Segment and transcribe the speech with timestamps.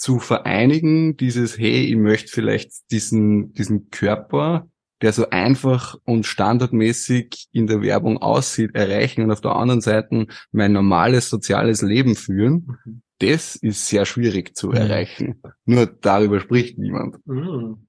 [0.00, 4.66] zu vereinigen, dieses, hey, ich möchte vielleicht diesen, diesen Körper,
[5.02, 10.26] der so einfach und standardmäßig in der Werbung aussieht, erreichen und auf der anderen Seite
[10.52, 13.02] mein normales soziales Leben führen, mhm.
[13.18, 15.42] das ist sehr schwierig zu erreichen.
[15.66, 17.18] Nur darüber spricht niemand.
[17.26, 17.86] Mhm.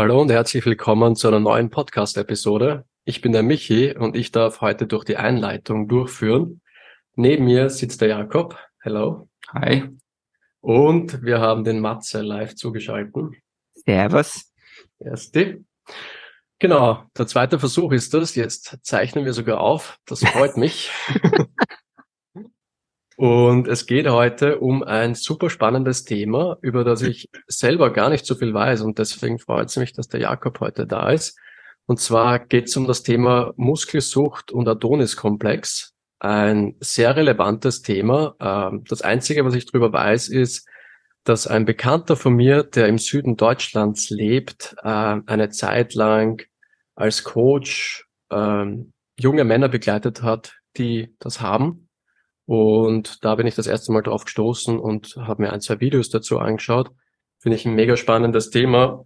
[0.00, 2.86] Hallo und herzlich willkommen zu einer neuen Podcast-Episode.
[3.04, 6.62] Ich bin der Michi und ich darf heute durch die Einleitung durchführen.
[7.16, 8.56] Neben mir sitzt der Jakob.
[8.80, 9.28] Hello.
[9.52, 9.90] Hi.
[10.62, 13.36] Und wir haben den Matze live zugeschalten.
[13.74, 14.50] Servus.
[14.98, 15.66] Erste.
[16.58, 18.34] Genau, der zweite Versuch ist das.
[18.36, 19.98] Jetzt zeichnen wir sogar auf.
[20.06, 20.90] Das freut mich.
[23.20, 28.24] Und es geht heute um ein super spannendes Thema, über das ich selber gar nicht
[28.24, 28.80] so viel weiß.
[28.80, 31.38] Und deswegen freut es mich, dass der Jakob heute da ist.
[31.84, 35.92] Und zwar geht es um das Thema Muskelsucht und Adoniskomplex.
[36.18, 38.36] Ein sehr relevantes Thema.
[38.40, 40.66] Ähm, das Einzige, was ich darüber weiß, ist,
[41.24, 46.42] dass ein Bekannter von mir, der im Süden Deutschlands lebt, äh, eine Zeit lang
[46.94, 51.89] als Coach ähm, junge Männer begleitet hat, die das haben
[52.50, 56.08] und da bin ich das erste Mal drauf gestoßen und habe mir ein, zwei Videos
[56.08, 56.90] dazu angeschaut.
[57.38, 59.04] Finde ich ein mega spannendes Thema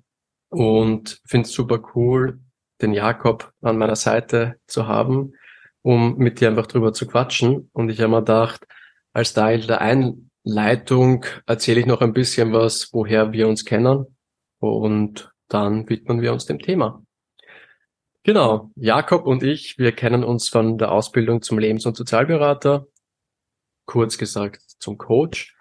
[0.49, 2.41] und finde es super cool,
[2.81, 5.35] den Jakob an meiner Seite zu haben,
[5.83, 7.69] um mit dir einfach drüber zu quatschen.
[7.75, 8.67] Und ich habe mir gedacht,
[9.13, 14.07] als Teil der Einleitung erzähle ich noch ein bisschen was, woher wir uns kennen.
[14.59, 17.05] Und dann widmen wir uns dem Thema.
[18.23, 22.87] Genau, Jakob und ich, wir kennen uns von der Ausbildung zum Lebens- und Sozialberater
[23.87, 25.57] kurz gesagt zum Coach,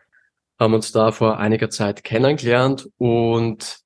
[0.59, 3.84] haben uns da vor einiger Zeit kennengelernt und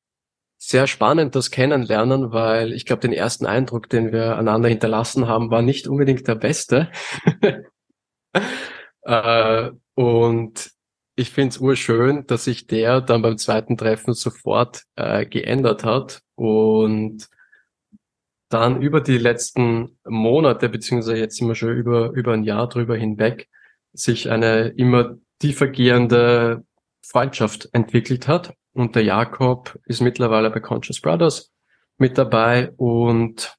[0.58, 5.52] sehr spannend das Kennenlernen, weil ich glaube, den ersten Eindruck, den wir einander hinterlassen haben,
[5.52, 6.92] war nicht unbedingt der beste.
[9.04, 10.72] äh, und
[11.16, 16.22] ich finde es urschön, dass sich der dann beim zweiten Treffen sofort äh, geändert hat
[16.36, 17.28] und
[18.50, 22.96] dann über die letzten Monate, beziehungsweise jetzt sind wir schon über, über ein Jahr drüber
[22.96, 23.50] hinweg,
[24.00, 26.64] sich eine immer tiefer gehende
[27.02, 28.54] Freundschaft entwickelt hat.
[28.74, 31.52] Und der Jakob ist mittlerweile bei Conscious Brothers
[31.98, 33.56] mit dabei und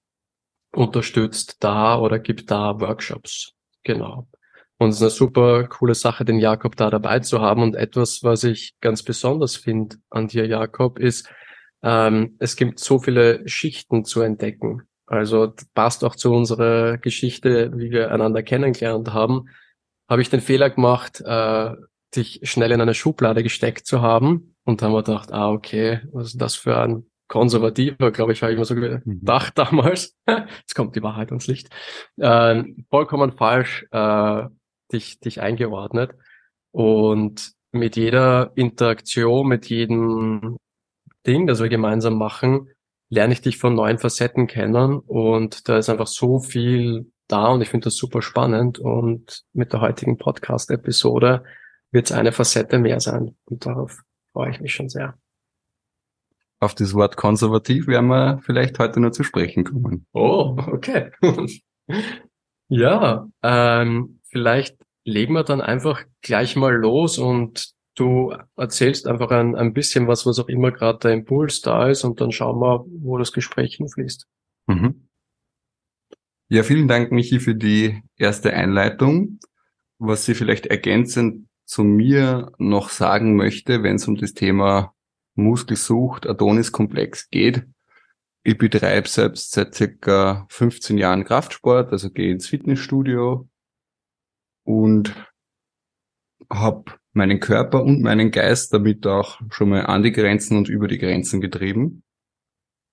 [0.72, 3.54] unterstützt da oder gibt da Workshops.
[3.82, 4.28] Genau.
[4.76, 7.62] Und es ist eine super coole Sache, den Jakob da dabei zu haben.
[7.62, 11.28] Und etwas, was ich ganz besonders finde an dir, Jakob, ist,
[11.82, 14.82] ähm, es gibt so viele Schichten zu entdecken.
[15.06, 19.48] Also passt auch zu unserer Geschichte, wie wir einander kennengelernt haben
[20.08, 21.74] habe ich den Fehler gemacht, äh,
[22.16, 24.56] dich schnell in eine Schublade gesteckt zu haben.
[24.64, 28.42] Und dann haben wir gedacht, ah, okay, was ist das für ein konservativer, glaube ich,
[28.42, 29.02] habe ich mir so mhm.
[29.04, 30.16] gedacht damals.
[30.26, 31.68] Jetzt kommt die Wahrheit ans Licht.
[32.16, 34.44] Äh, vollkommen falsch äh,
[34.92, 36.12] dich, dich eingeordnet.
[36.72, 40.56] Und mit jeder Interaktion, mit jedem
[41.26, 42.70] Ding, das wir gemeinsam machen,
[43.10, 44.98] lerne ich dich von neuen Facetten kennen.
[44.98, 49.72] Und da ist einfach so viel da und ich finde das super spannend und mit
[49.72, 51.44] der heutigen Podcast-Episode
[51.90, 54.02] wird es eine Facette mehr sein und darauf
[54.32, 55.16] freue ich mich schon sehr.
[56.60, 60.06] Auf das Wort konservativ werden wir vielleicht heute noch zu sprechen kommen.
[60.12, 61.12] Oh, okay.
[62.68, 69.56] ja, ähm, vielleicht legen wir dann einfach gleich mal los und du erzählst einfach ein,
[69.56, 72.84] ein bisschen was, was auch immer gerade der Impuls da ist und dann schauen wir,
[72.88, 74.26] wo das Gespräch hinfließt.
[74.66, 75.07] Mhm.
[76.50, 79.38] Ja, vielen Dank, Michi, für die erste Einleitung.
[79.98, 84.94] Was Sie vielleicht ergänzend zu mir noch sagen möchte, wenn es um das Thema
[85.34, 87.66] Muskelsucht, Adoniskomplex geht.
[88.44, 93.46] Ich betreibe selbst seit circa 15 Jahren Kraftsport, also gehe ins Fitnessstudio
[94.64, 95.14] und
[96.48, 100.88] habe meinen Körper und meinen Geist damit auch schon mal an die Grenzen und über
[100.88, 102.04] die Grenzen getrieben.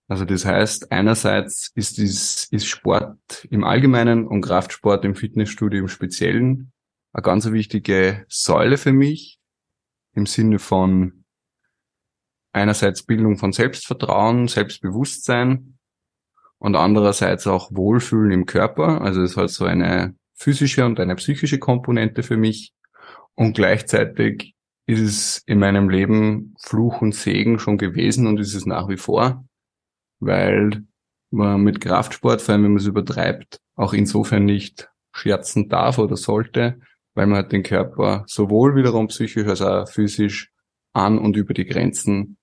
[0.07, 5.87] Also das heißt, einerseits ist, dies, ist Sport im Allgemeinen und Kraftsport im Fitnessstudio im
[5.87, 6.71] Speziellen
[7.11, 9.39] eine ganz wichtige Säule für mich
[10.13, 11.23] im Sinne von
[12.53, 15.77] einerseits Bildung von Selbstvertrauen, Selbstbewusstsein
[16.59, 19.01] und andererseits auch Wohlfühlen im Körper.
[19.01, 22.73] Also es hat so eine physische und eine psychische Komponente für mich
[23.33, 24.55] und gleichzeitig
[24.85, 28.97] ist es in meinem Leben Fluch und Segen schon gewesen und ist es nach wie
[28.97, 29.44] vor
[30.25, 30.83] weil
[31.31, 36.17] man mit Kraftsport, vor allem wenn man es übertreibt, auch insofern nicht scherzen darf oder
[36.17, 36.79] sollte,
[37.13, 40.51] weil man halt den Körper sowohl wiederum psychisch als auch physisch
[40.93, 42.37] an und über die Grenzen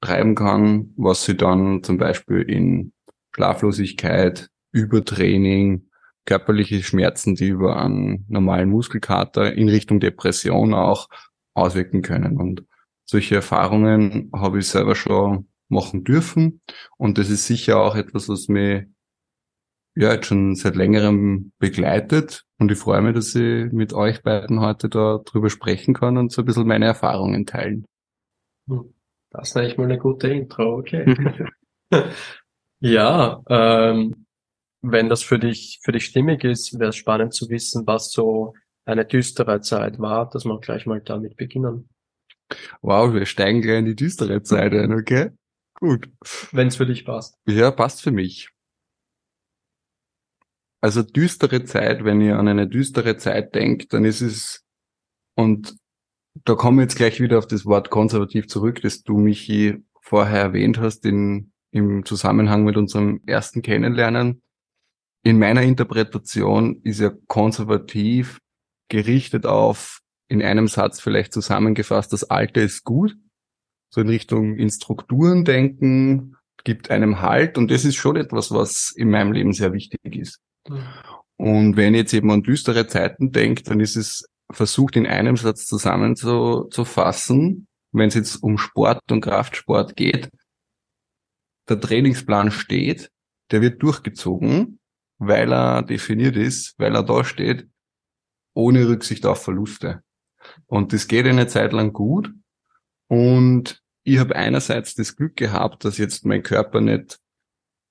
[0.00, 2.92] treiben kann, was sie dann zum Beispiel in
[3.34, 5.88] Schlaflosigkeit, Übertraining,
[6.26, 11.08] körperliche Schmerzen, die über einen normalen Muskelkater in Richtung Depression auch
[11.54, 12.36] auswirken können.
[12.36, 12.64] Und
[13.04, 16.60] solche Erfahrungen habe ich selber schon machen dürfen.
[16.96, 18.84] Und das ist sicher auch etwas, was mich
[19.94, 22.44] ja jetzt schon seit längerem begleitet.
[22.58, 26.32] Und ich freue mich, dass ich mit euch beiden heute da drüber sprechen kann und
[26.32, 27.84] so ein bisschen meine Erfahrungen teilen.
[28.68, 28.94] Hm.
[29.30, 31.14] Das ist eigentlich mal eine gute Intro, okay.
[32.80, 34.26] ja, ähm,
[34.80, 38.54] wenn das für dich, für dich stimmig ist, wäre es spannend zu wissen, was so
[38.86, 41.90] eine düstere Zeit war, dass wir gleich mal damit beginnen.
[42.80, 45.30] Wow, wir steigen gleich in die düstere Zeit ein, okay?
[45.80, 46.10] Gut.
[46.52, 47.36] Wenn es für dich passt.
[47.46, 48.50] Ja, passt für mich.
[50.80, 54.64] Also düstere Zeit, wenn ihr an eine düstere Zeit denkt, dann ist es,
[55.34, 55.76] und
[56.44, 60.40] da kommen wir jetzt gleich wieder auf das Wort konservativ zurück, das du, Michi, vorher
[60.40, 64.42] erwähnt hast, in, im Zusammenhang mit unserem ersten Kennenlernen.
[65.24, 68.40] In meiner Interpretation ist ja konservativ
[68.88, 73.16] gerichtet auf, in einem Satz vielleicht zusammengefasst, das Alte ist gut
[73.90, 78.90] so in Richtung in Strukturen denken, gibt einem Halt und das ist schon etwas, was
[78.90, 80.40] in meinem Leben sehr wichtig ist.
[81.36, 85.66] Und wenn jetzt eben an düstere Zeiten denkt, dann ist es versucht in einem Satz
[85.66, 90.30] zusammenzufassen, wenn es jetzt um Sport und Kraftsport geht.
[91.68, 93.10] Der Trainingsplan steht,
[93.50, 94.80] der wird durchgezogen,
[95.18, 97.68] weil er definiert ist, weil er da steht,
[98.54, 100.02] ohne Rücksicht auf Verluste.
[100.66, 102.32] Und das geht eine Zeit lang gut
[103.08, 107.18] und ich habe einerseits das Glück gehabt, dass jetzt mein Körper nicht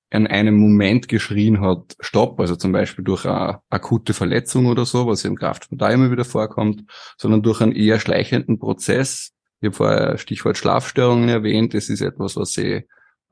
[0.09, 5.05] an einem Moment geschrien hat, stopp, also zum Beispiel durch eine akute Verletzung oder so,
[5.05, 9.33] was im Kraftsport da immer wieder vorkommt, sondern durch einen eher schleichenden Prozess.
[9.59, 12.85] Ich habe vorher Stichwort Schlafstörungen erwähnt, das ist etwas, was ich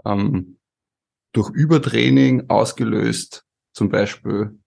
[0.05, 0.57] ähm,
[1.31, 4.59] durch Übertraining ausgelöst zum Beispiel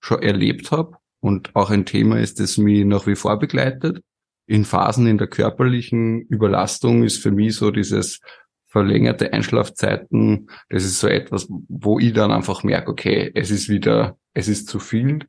[0.00, 4.02] schon erlebt habe und auch ein Thema ist, das mich nach wie vor begleitet
[4.48, 8.20] in Phasen in der körperlichen Überlastung ist für mich so dieses
[8.66, 14.18] verlängerte Einschlafzeiten, das ist so etwas, wo ich dann einfach merke, okay, es ist wieder,
[14.34, 15.26] es ist zu viel.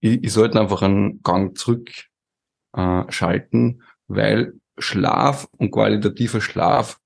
[0.00, 1.90] Ich, ich sollte einfach einen Gang zurück
[2.74, 3.70] äh,
[4.08, 6.98] weil Schlaf und qualitativer Schlaf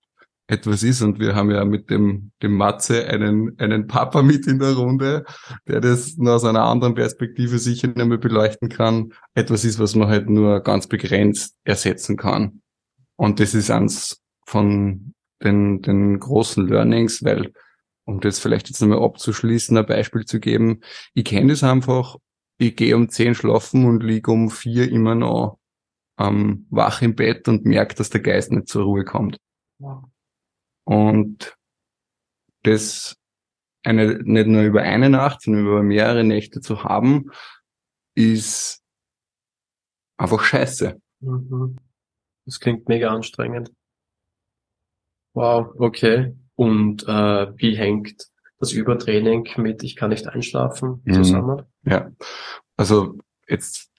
[0.46, 4.58] etwas ist und wir haben ja mit dem, dem Matze einen, einen Papa mit in
[4.58, 5.24] der Runde,
[5.66, 9.12] der das nur aus einer anderen Perspektive sicher nicht mehr beleuchten kann.
[9.34, 12.60] Etwas ist, was man halt nur ganz begrenzt ersetzen kann.
[13.16, 17.52] Und das ist eins von den, den großen Learnings, weil,
[18.04, 20.80] um das vielleicht jetzt nochmal abzuschließen, ein Beispiel zu geben,
[21.14, 22.16] ich kenne das einfach,
[22.58, 25.58] ich gehe um zehn schlafen und liege um vier immer noch
[26.18, 29.38] ähm, wach im Bett und merke, dass der Geist nicht zur Ruhe kommt.
[29.78, 30.04] Wow.
[30.84, 31.56] Und
[32.62, 33.16] das
[33.82, 37.30] eine, nicht nur über eine Nacht, sondern über mehrere Nächte zu haben,
[38.14, 38.82] ist
[40.16, 41.00] einfach scheiße.
[41.20, 41.76] Mhm.
[42.46, 43.72] Das klingt mega anstrengend.
[45.34, 46.34] Wow, okay.
[46.54, 48.28] Und äh, wie hängt
[48.58, 51.14] das Übertraining mit Ich kann nicht einschlafen mhm.
[51.14, 51.62] zusammen?
[51.82, 52.10] Ja,
[52.76, 53.90] also jetzt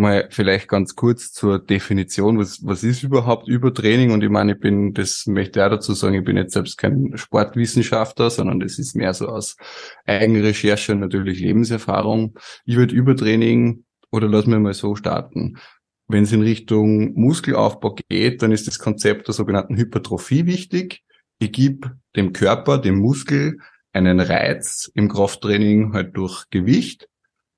[0.00, 4.10] mal vielleicht ganz kurz zur Definition, was, was ist überhaupt Übertraining?
[4.10, 6.76] Und ich meine, ich bin, das möchte ich auch dazu sagen, ich bin jetzt selbst
[6.76, 9.56] kein Sportwissenschaftler, sondern das ist mehr so aus
[10.06, 12.38] Eigenrecherche und natürlich Lebenserfahrung.
[12.64, 15.58] Ich würde Übertraining oder lass mir mal so starten.
[16.08, 21.02] Wenn es in Richtung Muskelaufbau geht, dann ist das Konzept der sogenannten Hypertrophie wichtig.
[21.38, 23.58] Ich gebe dem Körper, dem Muskel
[23.92, 27.08] einen Reiz im Krafttraining halt durch Gewicht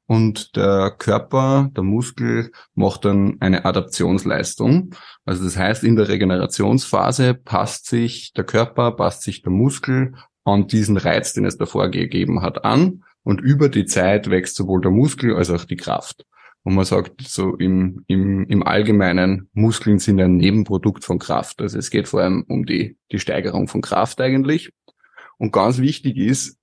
[0.06, 4.94] und der Körper, der Muskel macht dann eine Adaptionsleistung.
[5.25, 10.66] Also das heißt, in der Regenerationsphase passt sich der Körper, passt sich der Muskel an
[10.66, 13.04] diesen Reiz, den es davor gegeben hat, an.
[13.23, 16.26] Und über die Zeit wächst sowohl der Muskel als auch die Kraft.
[16.64, 21.61] Und man sagt so im, im, im Allgemeinen, Muskeln sind ein Nebenprodukt von Kraft.
[21.61, 24.71] Also es geht vor allem um die, die Steigerung von Kraft eigentlich.
[25.38, 26.59] Und ganz wichtig ist,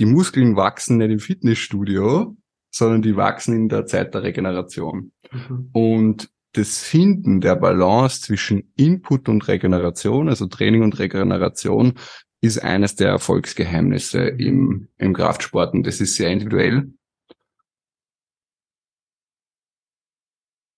[0.00, 2.34] die Muskeln wachsen nicht im Fitnessstudio,
[2.70, 5.12] sondern die wachsen in der Zeit der Regeneration.
[5.30, 5.68] Mhm.
[5.72, 11.94] Und das Finden der Balance zwischen Input und Regeneration, also Training und Regeneration,
[12.40, 16.90] ist eines der Erfolgsgeheimnisse im, im Kraftsport und das ist sehr individuell.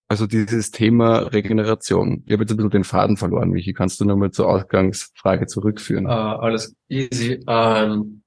[0.08, 2.24] Also dieses Thema Regeneration.
[2.26, 3.72] Ich habe jetzt ein bisschen den Faden verloren, Michi.
[3.72, 6.04] Kannst du nochmal zur Ausgangsfrage zurückführen?
[6.04, 7.42] Uh, alles easy.
[7.48, 8.21] Ähm,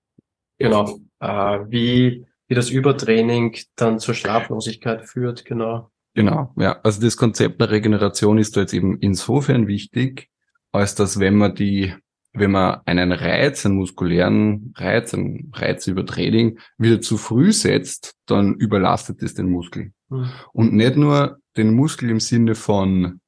[0.57, 1.00] Genau.
[1.19, 5.91] Äh, wie, wie das Übertraining dann zur Schlaflosigkeit führt, genau.
[6.13, 6.79] Genau, ja.
[6.81, 10.29] Also das Konzept der Regeneration ist da jetzt eben insofern wichtig,
[10.71, 11.93] als dass wenn man die,
[12.31, 18.15] wenn man einen Reiz, einen muskulären Reiz, einen Reiz über Training wieder zu früh setzt,
[18.27, 19.91] dann überlastet es den Muskel.
[20.09, 20.29] Mhm.
[20.53, 23.19] Und nicht nur den Muskel im Sinne von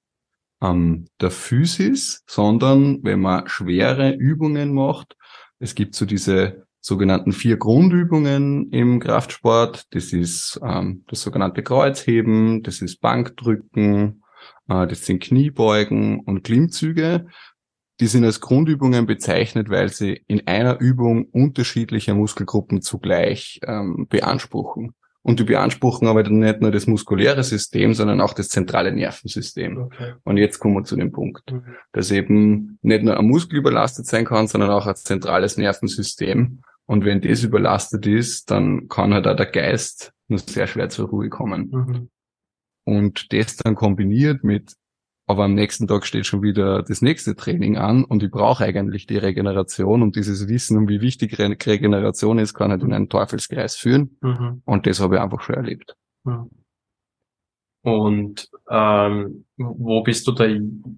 [0.61, 5.15] ähm, der Physis, sondern wenn man schwere Übungen macht,
[5.59, 9.85] es gibt so diese sogenannten vier Grundübungen im Kraftsport.
[9.93, 14.23] Das ist ähm, das sogenannte Kreuzheben, das ist Bankdrücken,
[14.69, 17.27] äh, das sind Kniebeugen und Klimmzüge.
[17.99, 24.93] Die sind als Grundübungen bezeichnet, weil sie in einer Übung unterschiedliche Muskelgruppen zugleich ähm, beanspruchen.
[25.23, 29.77] Und die beanspruchen aber dann nicht nur das muskuläre System, sondern auch das zentrale Nervensystem.
[29.77, 30.13] Okay.
[30.23, 31.53] Und jetzt kommen wir zu dem Punkt,
[31.91, 36.61] dass eben nicht nur ein Muskel überlastet sein kann, sondern auch ein zentrales Nervensystem.
[36.87, 41.09] Und wenn das überlastet ist, dann kann halt auch der Geist nur sehr schwer zur
[41.09, 41.69] Ruhe kommen.
[41.69, 42.09] Mhm.
[42.85, 44.73] Und das dann kombiniert mit,
[45.29, 49.07] aber am nächsten Tag steht schon wieder das nächste Training an und ich brauche eigentlich
[49.07, 53.09] die Regeneration und dieses Wissen, um wie wichtig Re Regeneration ist, kann halt in einen
[53.09, 54.17] Teufelskreis führen.
[54.21, 54.61] Mhm.
[54.63, 55.97] Und das habe ich einfach schon erlebt.
[56.23, 56.49] Mhm.
[57.81, 60.45] Und ähm, wo bist du da?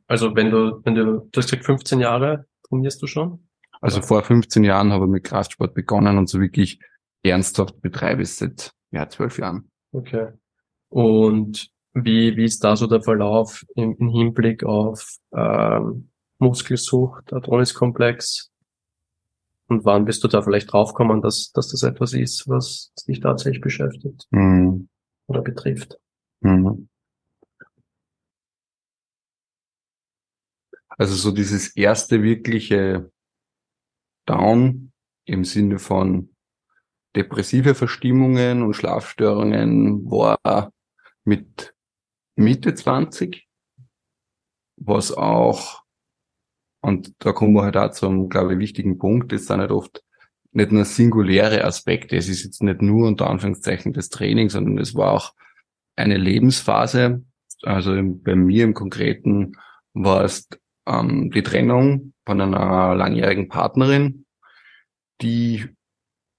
[0.08, 3.49] Also wenn du, wenn du, du hast gesagt 15 Jahre trainierst du schon?
[3.82, 6.80] Also vor 15 Jahren habe ich mit Kraftsport begonnen und so wirklich
[7.24, 9.72] ernsthaft betreibe ich seit ja, zwölf Jahren.
[9.92, 10.34] Okay.
[10.90, 16.10] Und wie, wie ist da so der Verlauf im, im Hinblick auf ähm,
[16.40, 18.52] Muskelsucht, Adoniskomplex?
[19.68, 23.62] Und wann bist du da vielleicht draufgekommen, dass, dass das etwas ist, was dich tatsächlich
[23.62, 24.90] beschäftigt mhm.
[25.28, 26.00] oder betrifft?
[26.42, 26.90] Mhm.
[30.90, 33.12] Also so dieses erste wirkliche
[34.30, 34.92] Down
[35.26, 36.30] im Sinne von
[37.16, 40.72] depressive Verstimmungen und Schlafstörungen war
[41.24, 41.74] mit
[42.36, 43.48] Mitte 20,
[44.78, 45.84] was auch,
[46.82, 50.04] und da kommen wir halt auch zum, glaube ich, wichtigen Punkt, das sind halt oft
[50.52, 54.96] nicht nur singuläre Aspekte, es ist jetzt nicht nur unter Anführungszeichen das Training, sondern es
[54.96, 55.34] war auch
[55.96, 57.24] eine Lebensphase,
[57.64, 59.54] also bei mir im Konkreten
[59.94, 60.48] war es
[60.90, 64.26] ähm, die Trennung von einer langjährigen Partnerin,
[65.22, 65.66] die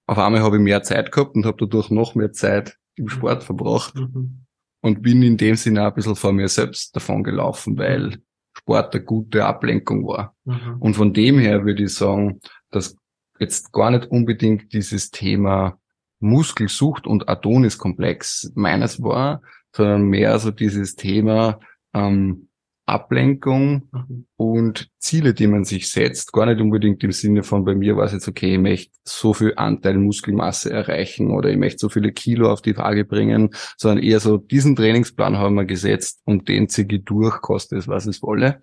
[0.06, 3.44] auf einmal habe ich mehr Zeit gehabt und habe dadurch noch mehr Zeit im Sport
[3.44, 4.44] verbracht mhm.
[4.80, 8.18] und bin in dem Sinne auch ein bisschen vor mir selbst davon gelaufen, weil
[8.52, 10.34] Sport eine gute Ablenkung war.
[10.44, 10.76] Mhm.
[10.80, 12.40] Und von dem her würde ich sagen,
[12.70, 12.96] dass
[13.38, 15.78] jetzt gar nicht unbedingt dieses Thema
[16.18, 19.42] Muskelsucht und Adoniskomplex meines war,
[19.74, 21.60] sondern mehr so dieses Thema
[21.94, 22.49] ähm,
[22.90, 24.26] Ablenkung mhm.
[24.36, 28.04] und Ziele, die man sich setzt, gar nicht unbedingt im Sinne von bei mir war
[28.04, 32.12] es jetzt okay, ich möchte so viel Anteil Muskelmasse erreichen oder ich möchte so viele
[32.12, 36.68] Kilo auf die Waage bringen, sondern eher so diesen Trainingsplan haben wir gesetzt und den
[36.68, 38.60] ziehe ich durch, koste es, was es wolle.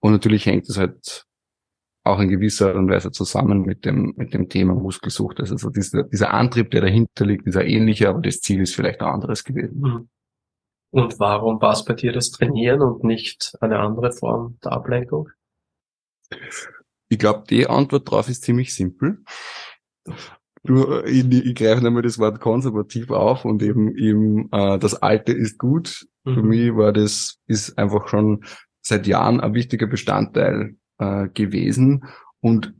[0.00, 1.26] Und natürlich hängt es halt
[2.04, 5.40] auch in gewisser Art und Weise zusammen mit dem, mit dem Thema Muskelsucht.
[5.40, 8.74] Also so dieser, dieser Antrieb, der dahinter liegt, ist ja ähnlicher, aber das Ziel ist
[8.74, 9.80] vielleicht ein anderes gewesen.
[9.80, 10.08] Mhm.
[10.94, 15.28] Und warum war es bei dir das Trainieren und nicht eine andere Form der Ablenkung?
[17.08, 19.18] Ich glaube, die Antwort darauf ist ziemlich simpel.
[20.62, 25.32] Nur, ich, ich greife nochmal das Wort konservativ auf und eben, eben äh, das Alte
[25.32, 26.06] ist gut.
[26.22, 26.34] Mhm.
[26.34, 28.44] Für mich war das, ist einfach schon
[28.80, 32.04] seit Jahren ein wichtiger Bestandteil äh, gewesen.
[32.38, 32.72] Und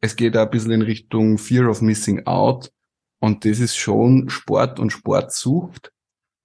[0.00, 2.72] es geht auch ein bisschen in Richtung Fear of Missing Out.
[3.20, 5.93] Und das ist schon Sport und Sportsucht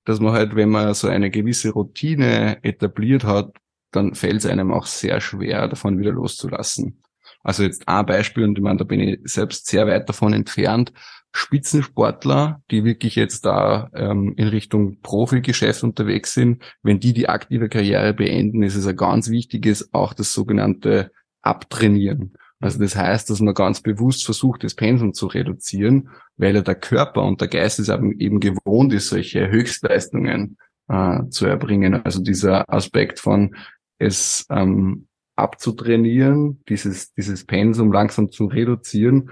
[0.10, 3.56] dass man halt, wenn man so eine gewisse Routine etabliert hat,
[3.92, 7.04] dann fällt es einem auch sehr schwer, davon wieder loszulassen.
[7.44, 10.94] Also jetzt ein Beispiel, und ich meine, da bin ich selbst sehr weit davon entfernt.
[11.32, 17.70] Spitzensportler, die wirklich jetzt da ähm, in Richtung Profigeschäft unterwegs sind, wenn die die aktive
[17.70, 21.12] Karriere beenden, ist es ein ganz wichtiges, auch das sogenannte
[21.44, 22.34] Abtrainieren.
[22.62, 26.76] Also das heißt, dass man ganz bewusst versucht, das Pensum zu reduzieren, weil ja der
[26.76, 30.58] Körper und der Geist es eben gewohnt ist, solche Höchstleistungen
[30.90, 32.04] äh, zu erbringen.
[32.04, 33.56] Also dieser Aspekt von
[33.98, 39.32] es ähm, abzutrainieren, dieses, dieses Pensum langsam zu reduzieren,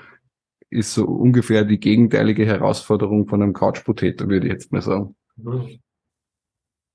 [0.69, 3.86] ist so ungefähr die gegenteilige Herausforderung von einem Couch
[4.29, 5.15] würde ich jetzt mal sagen.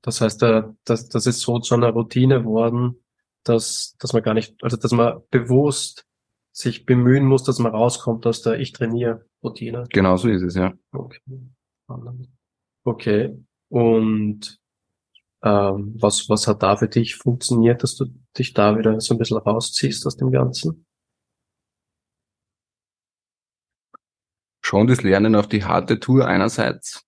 [0.03, 2.97] Das heißt, das, das ist so zu einer Routine worden,
[3.45, 6.07] dass, dass man gar nicht, also dass man bewusst
[6.53, 9.85] sich bemühen muss, dass man rauskommt aus der Ich trainiere Routine.
[9.91, 10.73] Genau so ist es, ja.
[10.93, 11.21] Okay.
[12.85, 13.45] Okay.
[13.69, 14.61] Und
[15.43, 18.07] ähm, was, was hat da für dich funktioniert, dass du
[18.39, 20.87] dich da wieder so ein bisschen rausziehst aus dem Ganzen?
[24.73, 27.07] schon das Lernen auf die harte Tour einerseits.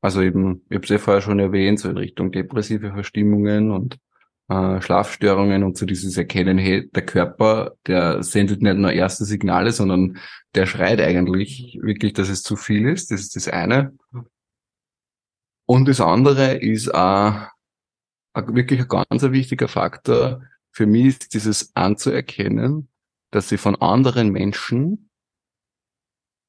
[0.00, 3.98] Also eben, ich habe es ja vorher schon erwähnt, so in Richtung depressive Verstimmungen und
[4.48, 9.72] äh, Schlafstörungen und so dieses Erkennen, hey, der Körper, der sendet nicht nur erste Signale,
[9.72, 10.18] sondern
[10.54, 13.10] der schreit eigentlich wirklich, dass es zu viel ist.
[13.10, 13.96] Das ist das eine.
[15.66, 17.48] Und das andere ist auch
[18.34, 20.42] wirklich ein ganz wichtiger Faktor
[20.76, 22.90] für mich ist dieses anzuerkennen,
[23.32, 25.08] dass ich von anderen Menschen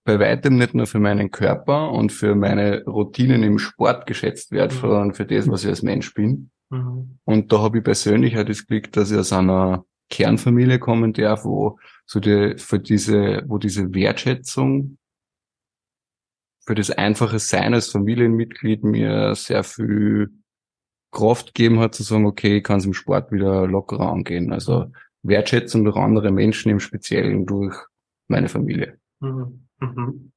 [0.06, 4.76] bei weitem nicht nur für meinen Körper und für meine Routinen im Sport geschätzt werde,
[4.76, 4.80] mhm.
[4.82, 6.52] sondern für das, was ich als Mensch bin.
[6.70, 7.20] Mhm.
[7.24, 11.46] Und da habe ich persönlich halt das Glück, dass ich aus einer Kernfamilie kommen darf,
[11.46, 14.98] wo so die, für diese, wo diese Wertschätzung
[16.66, 20.30] für das einfache Sein als Familienmitglied mir sehr viel
[21.12, 24.52] Kraft gegeben hat, zu sagen, okay, ich kann es im Sport wieder lockerer angehen.
[24.52, 24.92] Also
[25.24, 27.76] Wertschätzung durch andere Menschen, im Speziellen durch
[28.28, 29.00] meine Familie.
[29.22, 29.68] Mhm.
[29.80, 30.32] Mhm.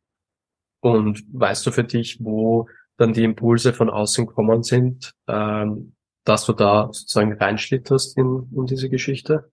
[0.81, 6.47] Und weißt du für dich, wo dann die Impulse von außen kommen sind, ähm, dass
[6.47, 9.51] du da sozusagen reinschlitterst in, in diese Geschichte?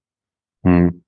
[0.63, 1.03] Hm.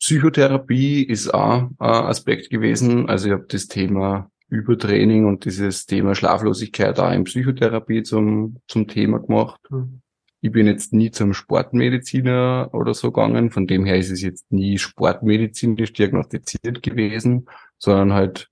[0.00, 3.08] Psychotherapie ist auch ein Aspekt gewesen.
[3.08, 8.88] Also ich habe das Thema Übertraining und dieses Thema Schlaflosigkeit auch in Psychotherapie zum, zum
[8.88, 9.60] Thema gemacht.
[9.70, 10.00] Mhm.
[10.40, 14.50] Ich bin jetzt nie zum Sportmediziner oder so gegangen, von dem her ist es jetzt
[14.52, 18.48] nie sportmedizinisch diagnostiziert gewesen, sondern halt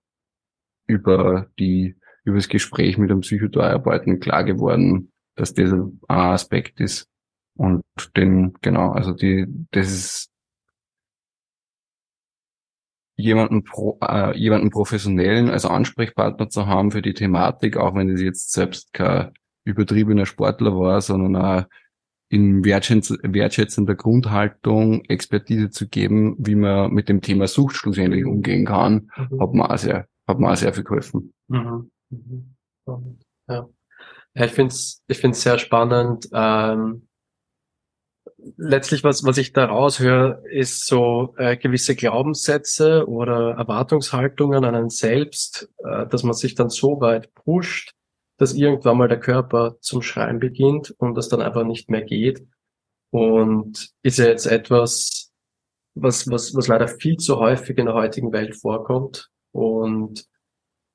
[0.86, 1.96] über die,
[2.26, 7.08] über das Gespräch mit einem Psychotherapeuten klar geworden, dass das ein Aspekt ist.
[7.54, 7.82] Und
[8.16, 10.30] den, genau, also die, das ist
[13.14, 18.20] jemanden, pro, äh, jemanden professionellen als Ansprechpartner zu haben für die Thematik, auch wenn es
[18.20, 19.30] jetzt selbst kein
[19.64, 21.64] übertriebener Sportler war, sondern auch
[22.28, 29.10] in wertschätzender Grundhaltung Expertise zu geben, wie man mit dem Thema Sucht schlussendlich umgehen kann,
[29.16, 29.40] mhm.
[29.40, 31.32] hat mir auch sehr, hat mir auch sehr viel geholfen.
[31.46, 31.90] Mhm.
[32.10, 32.54] Mhm.
[32.86, 33.68] Ja.
[34.34, 34.44] ja.
[34.44, 37.06] ich finde es ich find's sehr spannend, ähm,
[38.56, 44.90] letztlich, was, was ich da raushöre, ist so äh, gewisse Glaubenssätze oder Erwartungshaltungen an einen
[44.90, 47.94] selbst, äh, dass man sich dann so weit pusht,
[48.38, 52.46] dass irgendwann mal der Körper zum Schreien beginnt und das dann einfach nicht mehr geht.
[53.10, 55.32] Und ist ja jetzt etwas,
[55.94, 59.30] was, was, was leider viel zu häufig in der heutigen Welt vorkommt.
[59.52, 60.26] Und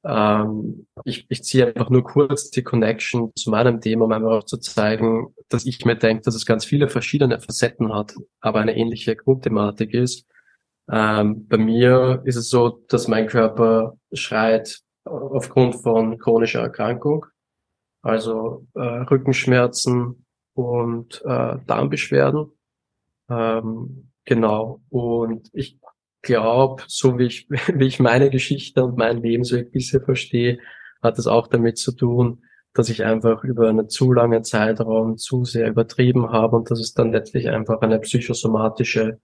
[0.04, 4.44] ähm, ich, ich ziehe einfach nur kurz die Connection zu meinem Thema, um einfach auch
[4.44, 8.76] zu zeigen, dass ich mir denke, dass es ganz viele verschiedene Facetten hat, aber eine
[8.76, 10.26] ähnliche Grundthematik ist.
[10.90, 17.26] Ähm, bei mir ist es so, dass mein Körper schreit aufgrund von chronischer Erkrankung,
[18.02, 22.52] also äh, Rückenschmerzen und äh, Darmbeschwerden.
[23.30, 24.82] Ähm, genau.
[24.90, 25.80] Und ich
[26.22, 30.60] glaube, so wie ich, wie ich meine Geschichte und mein Lebensweg bisher verstehe,
[31.02, 35.44] hat es auch damit zu tun, dass ich einfach über einen zu langen Zeitraum zu
[35.44, 39.20] sehr übertrieben habe und dass es dann letztlich einfach eine psychosomatische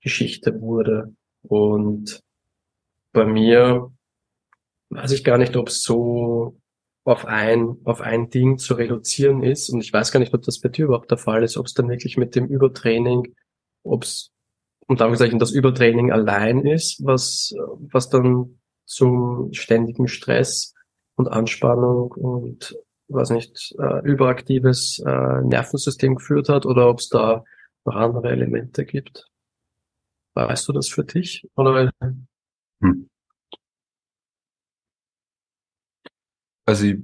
[0.00, 1.14] Geschichte wurde.
[1.42, 2.20] Und
[3.12, 3.92] bei mir
[4.90, 6.58] weiß ich gar nicht, ob es so
[7.04, 9.70] auf ein, auf ein Ding zu reduzieren ist.
[9.70, 11.74] Und ich weiß gar nicht, ob das bei dir überhaupt der Fall ist, ob es
[11.74, 13.34] dann wirklich mit dem Übertraining,
[13.82, 14.30] ob es
[14.88, 17.54] und Anführungszeichen das Übertraining allein ist, was,
[17.92, 20.74] was dann zum ständigen Stress
[21.16, 22.74] und Anspannung und
[23.08, 27.44] was nicht, äh, überaktives äh, Nervensystem geführt hat oder ob es da
[27.84, 29.28] noch andere Elemente gibt.
[30.34, 31.46] Weißt du das für dich?
[31.54, 31.90] Oder?
[32.82, 33.10] Hm.
[36.64, 36.96] Also ich,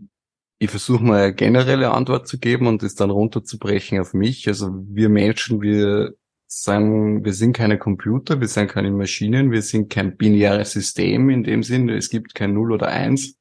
[0.59, 4.49] ich versuche mal eine generelle Antwort zu geben und es dann runterzubrechen auf mich.
[4.49, 6.15] Also wir Menschen, wir
[6.63, 11.43] sagen, wir sind keine Computer, wir sind keine Maschinen, wir sind kein binäres System in
[11.43, 13.39] dem Sinne, es gibt kein Null oder Eins,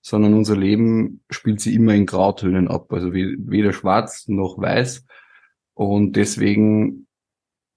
[0.00, 5.04] sondern unser Leben spielt sich immer in Grautönen ab, also weder schwarz noch weiß.
[5.74, 7.06] Und deswegen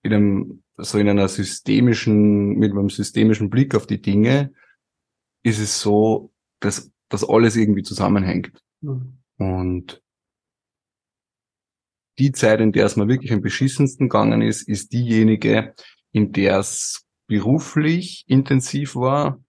[0.04, 4.54] in einem, so in einer systemischen, mit einem systemischen Blick auf die Dinge
[5.44, 8.52] ist es so, dass, dass alles irgendwie zusammenhängt.
[8.82, 9.18] Mhm.
[9.38, 10.02] Und
[12.20, 15.74] die Zeit, in der es mir wirklich am beschissensten gegangen ist, ist diejenige,
[16.12, 19.40] in der es beruflich intensiv war,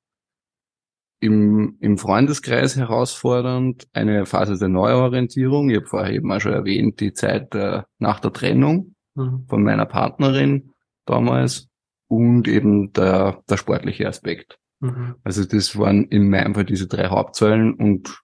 [1.21, 5.71] im, im Freundeskreis herausfordernd, eine Phase der Neuorientierung.
[5.71, 9.47] Ich habe vorher eben auch schon erwähnt, die Zeit äh, nach der Trennung mhm.
[9.49, 10.73] von meiner Partnerin
[11.07, 11.69] damals
[12.09, 14.59] und eben der, der sportliche Aspekt.
[14.81, 15.17] Mhm.
[15.25, 18.23] Also das waren in meinem Fall diese drei Hauptsäulen und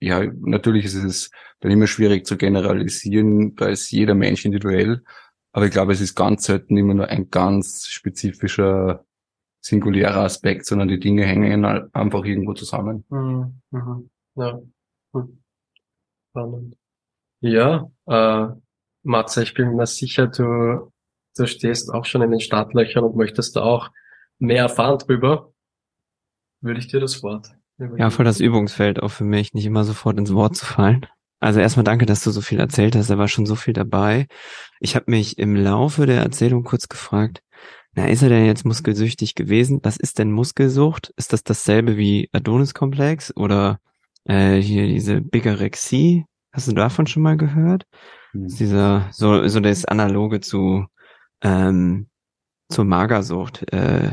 [0.00, 5.04] ja, natürlich ist es dann immer schwierig zu generalisieren, da ist jeder Mensch individuell.
[5.52, 9.04] Aber ich glaube, es ist ganz selten immer nur ein ganz spezifischer,
[9.60, 13.04] singulärer Aspekt, sondern die Dinge hängen einfach irgendwo zusammen.
[13.10, 13.60] Mhm.
[13.70, 14.10] Mhm.
[14.36, 14.60] Ja.
[15.12, 15.42] Hm.
[16.30, 16.76] Spannend.
[17.40, 18.46] Ja, äh,
[19.02, 20.92] Matze, ich bin mir sicher, du,
[21.36, 23.90] du stehst auch schon in den Startlöchern und möchtest da auch
[24.38, 25.52] mehr erfahren drüber.
[26.60, 27.48] Würde ich dir das Wort.
[27.96, 31.06] Ja, voll das Übungsfeld auch für mich, nicht immer sofort ins Wort zu fallen.
[31.40, 33.08] Also erstmal danke, dass du so viel erzählt hast.
[33.08, 34.26] Da war schon so viel dabei.
[34.78, 37.42] Ich habe mich im Laufe der Erzählung kurz gefragt,
[37.94, 39.80] na, ist er denn jetzt muskelsüchtig gewesen?
[39.82, 41.12] Was ist denn Muskelsucht?
[41.16, 43.80] Ist das dasselbe wie Adoniskomplex oder
[44.24, 46.24] äh, hier diese Bigorexie?
[46.52, 47.86] Hast du davon schon mal gehört?
[48.32, 48.46] Hm.
[48.46, 50.86] Dieser so so das Analoge zu
[51.42, 52.08] ähm,
[52.68, 53.72] zur Magersucht.
[53.72, 54.12] Äh,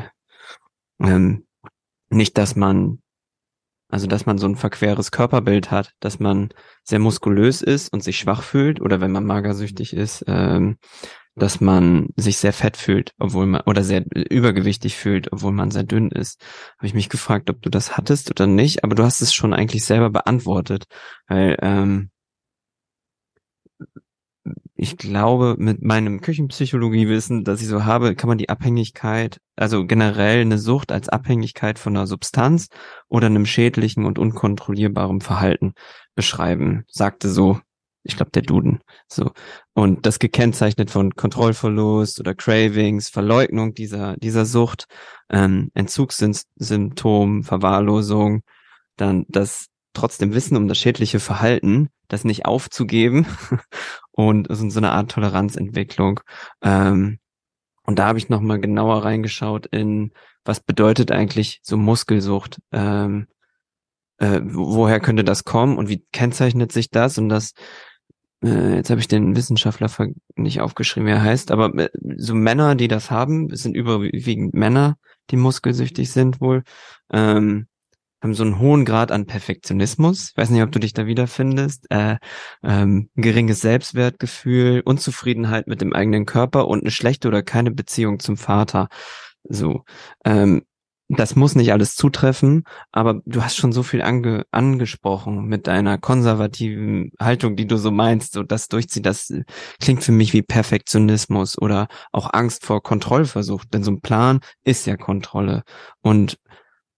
[0.99, 1.45] ähm,
[2.09, 2.99] nicht, dass man
[3.89, 6.49] also, dass man so ein verqueres Körperbild hat, dass man
[6.83, 10.77] sehr muskulös ist und sich schwach fühlt oder wenn man magersüchtig ist, ähm,
[11.35, 15.83] dass man sich sehr fett fühlt, obwohl man oder sehr übergewichtig fühlt, obwohl man sehr
[15.83, 16.41] dünn ist.
[16.77, 19.53] Habe ich mich gefragt, ob du das hattest oder nicht, aber du hast es schon
[19.53, 20.85] eigentlich selber beantwortet,
[21.27, 22.09] weil ähm,
[24.75, 30.41] ich glaube, mit meinem Küchenpsychologiewissen, das ich so habe, kann man die Abhängigkeit, also generell
[30.41, 32.67] eine Sucht als Abhängigkeit von einer Substanz
[33.07, 35.73] oder einem schädlichen und unkontrollierbaren Verhalten
[36.15, 37.59] beschreiben, sagte so,
[38.03, 38.79] ich glaube, der Duden.
[39.07, 39.31] So.
[39.73, 44.87] Und das gekennzeichnet von Kontrollverlust oder Cravings, Verleugnung dieser, dieser Sucht,
[45.29, 48.41] ähm, Entzugssymptom, Verwahrlosung,
[48.95, 53.25] dann das trotzdem Wissen um das schädliche Verhalten, das nicht aufzugeben
[54.17, 56.21] und so, so eine Art Toleranzentwicklung.
[56.63, 57.19] Ähm,
[57.83, 60.11] und da habe ich nochmal genauer reingeschaut in,
[60.43, 62.59] was bedeutet eigentlich so Muskelsucht?
[62.71, 63.27] Ähm,
[64.17, 67.19] äh, woher könnte das kommen und wie kennzeichnet sich das?
[67.19, 67.53] Und das,
[68.43, 69.87] äh, jetzt habe ich den Wissenschaftler
[70.35, 74.55] nicht aufgeschrieben, wie er heißt, aber äh, so Männer, die das haben, es sind überwiegend
[74.55, 74.97] Männer,
[75.29, 76.63] die muskelsüchtig sind wohl.
[77.11, 77.67] Ähm,
[78.27, 80.31] haben so einen hohen Grad an Perfektionismus.
[80.31, 81.89] Ich weiß nicht, ob du dich da wiederfindest.
[81.89, 82.17] Äh,
[82.61, 88.35] ähm, geringes Selbstwertgefühl, Unzufriedenheit mit dem eigenen Körper und eine schlechte oder keine Beziehung zum
[88.35, 88.89] Vater.
[89.43, 89.85] So.
[90.25, 90.63] Ähm,
[91.09, 95.97] das muss nicht alles zutreffen, aber du hast schon so viel ange angesprochen mit deiner
[95.97, 99.33] konservativen Haltung, die du so meinst, so das durchzieht, das
[99.79, 104.85] klingt für mich wie Perfektionismus oder auch Angst vor Kontrollversuch, denn so ein Plan ist
[104.85, 105.63] ja Kontrolle
[106.01, 106.37] und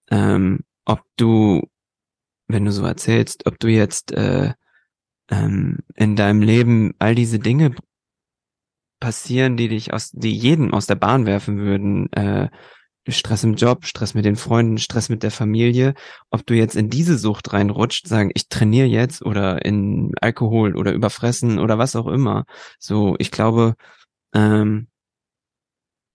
[0.10, 1.68] ähm, ob du,
[2.48, 4.54] wenn du so erzählst, ob du jetzt äh,
[5.30, 7.76] ähm, in deinem Leben all diese Dinge
[9.00, 12.50] passieren, die dich aus, die jeden aus der Bahn werfen würden, äh,
[13.08, 15.94] Stress im Job, Stress mit den Freunden, Stress mit der Familie,
[16.30, 20.94] ob du jetzt in diese Sucht reinrutscht, sagen, ich trainiere jetzt oder in Alkohol oder
[20.94, 22.46] überfressen oder was auch immer.
[22.78, 23.76] So, ich glaube,
[24.34, 24.89] ähm,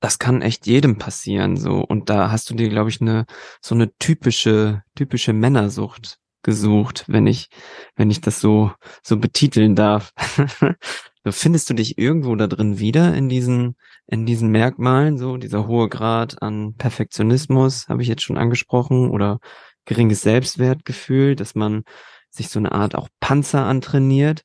[0.04, 1.78] das kann echt jedem passieren, so.
[1.80, 3.24] Und da hast du dir, glaube ich, eine,
[3.62, 7.48] so eine typische, typische Männersucht gesucht, wenn ich,
[7.96, 8.70] wenn ich das so,
[9.02, 10.12] so betiteln darf.
[11.24, 15.66] so, findest du dich irgendwo da drin wieder in diesen, in diesen Merkmalen, so dieser
[15.66, 19.38] hohe Grad an Perfektionismus, habe ich jetzt schon angesprochen, oder
[19.86, 21.82] geringes Selbstwertgefühl, dass man
[22.28, 24.44] sich so eine Art auch Panzer antrainiert,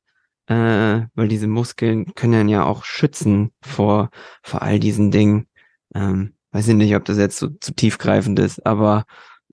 [0.49, 4.09] äh, weil diese Muskeln können ja auch schützen vor,
[4.41, 5.48] vor all diesen Dingen.
[5.95, 9.05] Ähm, weiß ich nicht, ob das jetzt so zu tiefgreifend ist, aber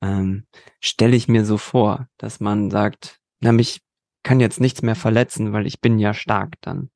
[0.03, 0.47] ähm,
[0.81, 3.81] stelle ich mir so vor, dass man sagt, na, mich
[4.23, 6.91] kann jetzt nichts mehr verletzen, weil ich bin ja stark dann.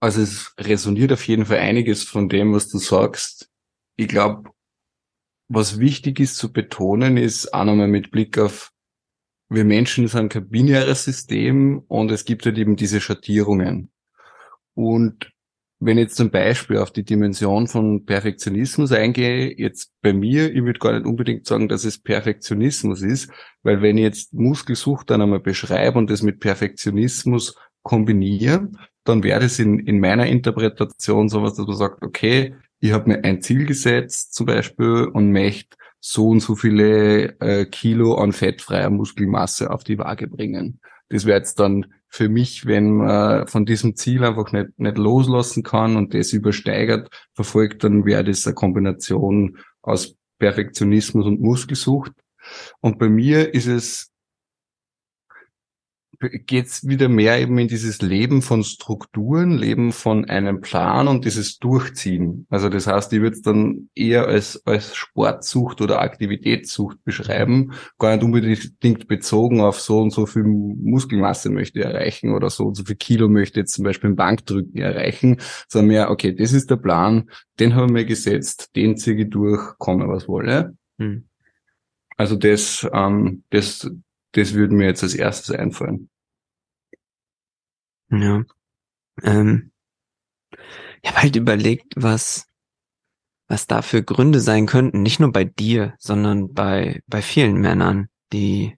[0.00, 3.50] Also es resoniert auf jeden Fall einiges von dem, was du sagst.
[3.96, 4.50] Ich glaube,
[5.48, 8.71] was wichtig ist zu betonen, ist auch nochmal mit Blick auf
[9.54, 13.90] wir Menschen sind kein binäres System und es gibt halt eben diese Schattierungen.
[14.74, 15.30] Und
[15.84, 20.64] wenn ich jetzt zum Beispiel auf die Dimension von Perfektionismus eingehe, jetzt bei mir, ich
[20.64, 23.30] würde gar nicht unbedingt sagen, dass es Perfektionismus ist,
[23.62, 28.70] weil wenn ich jetzt Muskelsucht dann einmal beschreibe und das mit Perfektionismus kombiniere,
[29.02, 33.22] dann wäre es in, in meiner Interpretation sowas, dass man sagt, okay, ich habe mir
[33.22, 38.90] ein Ziel gesetzt zum Beispiel und möchte so und so viele äh, Kilo an fettfreier
[38.90, 40.80] Muskelmasse auf die Waage bringen.
[41.08, 45.62] Das wäre jetzt dann für mich, wenn man von diesem Ziel einfach nicht, nicht loslassen
[45.62, 52.10] kann und das übersteigert verfolgt, dann wäre das eine Kombination aus Perfektionismus und Muskelsucht.
[52.80, 54.11] Und bei mir ist es
[56.28, 61.58] geht's wieder mehr eben in dieses Leben von Strukturen, Leben von einem Plan und dieses
[61.58, 62.46] Durchziehen.
[62.50, 68.14] Also das heißt, ich würde es dann eher als, als Sportsucht oder Aktivitätssucht beschreiben, gar
[68.14, 72.74] nicht unbedingt bezogen auf so und so viel Muskelmasse möchte ich erreichen oder so und
[72.74, 76.52] so viel Kilo möchte ich jetzt zum Beispiel im Bankdrücken erreichen, sondern mehr, okay, das
[76.52, 77.30] ist der Plan,
[77.60, 80.76] den haben wir gesetzt, den ziehe ich durch, komme was wolle.
[80.98, 81.24] Hm.
[82.16, 83.90] Also das, ähm, das,
[84.32, 86.10] das würde mir jetzt als erstes einfallen.
[88.10, 88.44] Ja.
[89.22, 89.72] Ähm,
[91.02, 92.46] ich habe halt überlegt, was,
[93.48, 98.08] was da für Gründe sein könnten, nicht nur bei dir, sondern bei, bei vielen Männern,
[98.32, 98.76] die,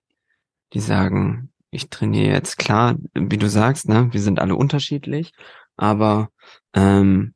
[0.73, 5.33] die sagen, ich trainiere jetzt klar, wie du sagst, ne, wir sind alle unterschiedlich,
[5.77, 6.31] aber
[6.73, 7.35] ähm,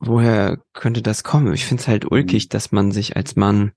[0.00, 1.52] woher könnte das kommen?
[1.54, 3.72] Ich finde es halt ulkig, dass man sich als Mann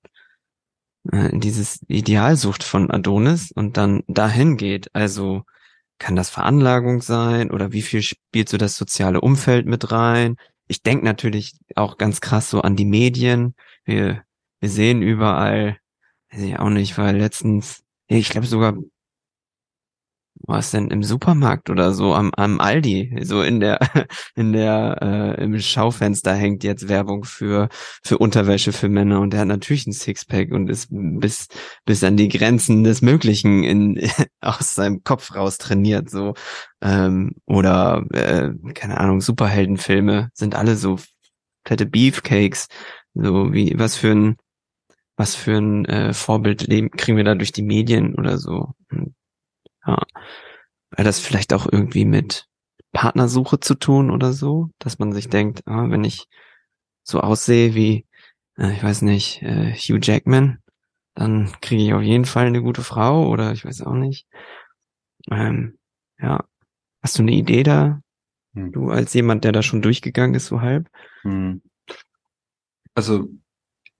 [1.12, 4.94] äh, dieses Ideal sucht von Adonis und dann dahin geht.
[4.94, 5.44] Also
[6.00, 10.38] kann das Veranlagung sein oder wie viel spielt so das soziale Umfeld mit rein?
[10.68, 13.56] Ich denke natürlich auch ganz krass so an die Medien.
[13.86, 14.24] Wir,
[14.60, 15.78] wir sehen überall,
[16.32, 18.76] weiß ich auch nicht, weil letztens, ich glaube sogar
[20.46, 23.18] was denn im Supermarkt oder so am, am Aldi?
[23.24, 23.80] So in der
[24.36, 27.70] in der äh, im Schaufenster hängt jetzt Werbung für
[28.04, 31.48] für Unterwäsche für Männer und der hat natürlich ein Sixpack und ist bis
[31.86, 34.10] bis an die Grenzen des Möglichen in
[34.42, 36.34] aus seinem Kopf raus trainiert so.
[36.82, 40.98] Ähm, oder äh, keine Ahnung Superheldenfilme sind alle so
[41.66, 42.68] fette Beefcakes.
[43.14, 44.38] So wie was für ein
[45.16, 48.74] was für ein äh, Vorbild leben, kriegen wir da durch die Medien oder so?
[48.92, 49.06] Ja.
[50.96, 52.48] Weil das vielleicht auch irgendwie mit
[52.92, 56.28] Partnersuche zu tun oder so, dass man sich denkt, ah, wenn ich
[57.04, 58.06] so aussehe wie,
[58.58, 60.60] äh, ich weiß nicht, äh, Hugh Jackman,
[61.16, 64.28] dann kriege ich auf jeden Fall eine gute Frau oder ich weiß auch nicht.
[65.32, 65.78] Ähm,
[66.20, 66.46] ja.
[67.02, 68.02] Hast du eine Idee da?
[68.54, 68.72] Hm.
[68.72, 70.90] Du als jemand, der da schon durchgegangen ist, so halb?
[71.24, 71.62] Hm.
[72.96, 73.28] Also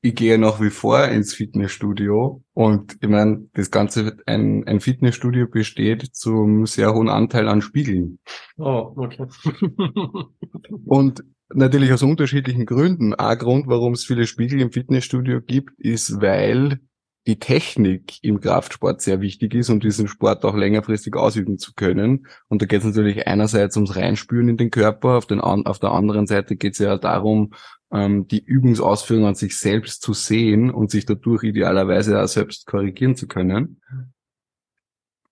[0.06, 5.48] ich gehe nach wie vor ins Fitnessstudio und ich meine, das Ganze, ein, ein Fitnessstudio
[5.48, 8.20] besteht zum sehr hohen Anteil an Spiegeln.
[8.58, 9.28] Oh, okay.
[10.86, 13.14] und natürlich aus unterschiedlichen Gründen.
[13.14, 16.82] Ein Grund, warum es viele Spiegel im Fitnessstudio gibt, ist, weil
[17.26, 22.28] die Technik im Kraftsport sehr wichtig ist, um diesen Sport auch längerfristig ausüben zu können.
[22.50, 25.92] Und da geht es natürlich einerseits ums Reinspüren in den Körper, auf, den, auf der
[25.92, 27.54] anderen Seite geht es ja darum,
[27.94, 33.16] ähm, die Übungsausführung an sich selbst zu sehen und sich dadurch idealerweise auch selbst korrigieren
[33.16, 33.82] zu können.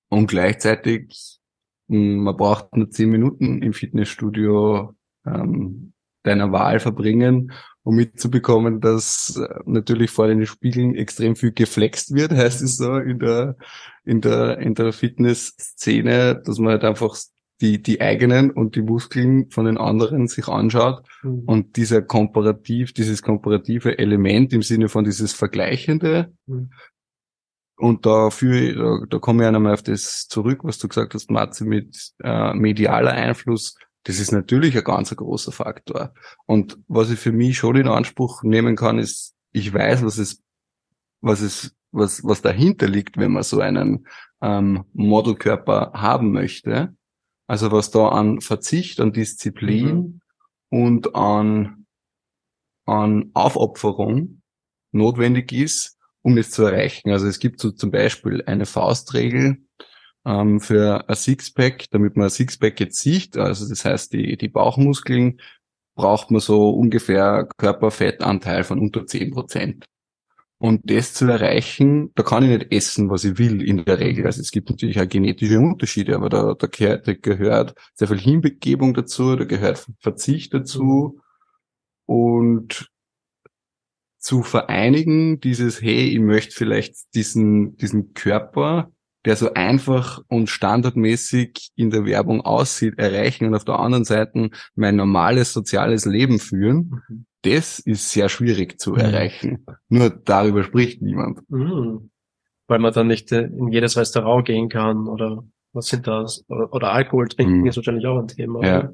[0.09, 1.39] Und gleichzeitig,
[1.89, 4.93] hm, man braucht nur zehn Minuten im Fitnessstudio
[5.25, 5.93] ähm,
[6.23, 7.51] deiner Wahl verbringen,
[7.83, 12.97] um mitzubekommen, dass äh, natürlich vor den Spiegeln extrem viel geflext wird, heißt es so
[12.97, 13.55] in der
[14.03, 17.15] in der in der Fitnessszene, dass man halt einfach
[17.61, 21.43] die, die eigenen und die Muskeln von den anderen sich anschaut mhm.
[21.45, 26.33] und dieser komparativ, dieses komparative Element im Sinne von dieses Vergleichende.
[26.47, 26.71] Mhm.
[27.77, 31.31] Und dafür, da, da komme ich auch nochmal auf das zurück, was du gesagt hast,
[31.31, 33.75] Matze, mit äh, medialer Einfluss.
[34.03, 36.13] Das ist natürlich ein ganz großer Faktor.
[36.45, 40.41] Und was ich für mich schon in Anspruch nehmen kann, ist, ich weiß, was es,
[41.21, 44.07] was es, was, was dahinter liegt, wenn man so einen
[44.41, 46.95] ähm, Modelkörper haben möchte.
[47.51, 50.21] Also was da an Verzicht, an Disziplin mhm.
[50.69, 51.85] und an,
[52.85, 54.41] an Aufopferung
[54.93, 57.11] notwendig ist, um es zu erreichen.
[57.11, 59.65] Also es gibt so zum Beispiel eine Faustregel
[60.25, 64.47] ähm, für ein Sixpack, damit man ein Sixpack jetzt sieht, also das heißt die, die
[64.47, 65.41] Bauchmuskeln,
[65.95, 69.83] braucht man so ungefähr Körperfettanteil von unter zehn Prozent.
[70.61, 74.27] Und das zu erreichen, da kann ich nicht essen, was ich will in der Regel.
[74.27, 78.19] Also es gibt natürlich auch genetische Unterschiede, aber da, da, gehört, da gehört sehr viel
[78.19, 81.19] Hinbegebung dazu, da gehört Verzicht dazu.
[82.05, 82.91] Und
[84.19, 88.91] zu vereinigen, dieses, hey, ich möchte vielleicht diesen, diesen Körper,
[89.25, 94.51] der so einfach und standardmäßig in der Werbung aussieht, erreichen und auf der anderen Seite
[94.75, 97.01] mein normales soziales Leben führen.
[97.09, 98.99] Mhm das ist sehr schwierig zu mhm.
[98.99, 99.65] erreichen.
[99.89, 101.39] Nur darüber spricht niemand.
[101.49, 102.11] Mhm.
[102.67, 106.45] Weil man dann nicht in jedes Restaurant gehen kann oder was sind das?
[106.47, 107.67] Oder, oder Alkohol trinken mhm.
[107.67, 108.65] ist wahrscheinlich auch ein Thema.
[108.65, 108.93] Ja.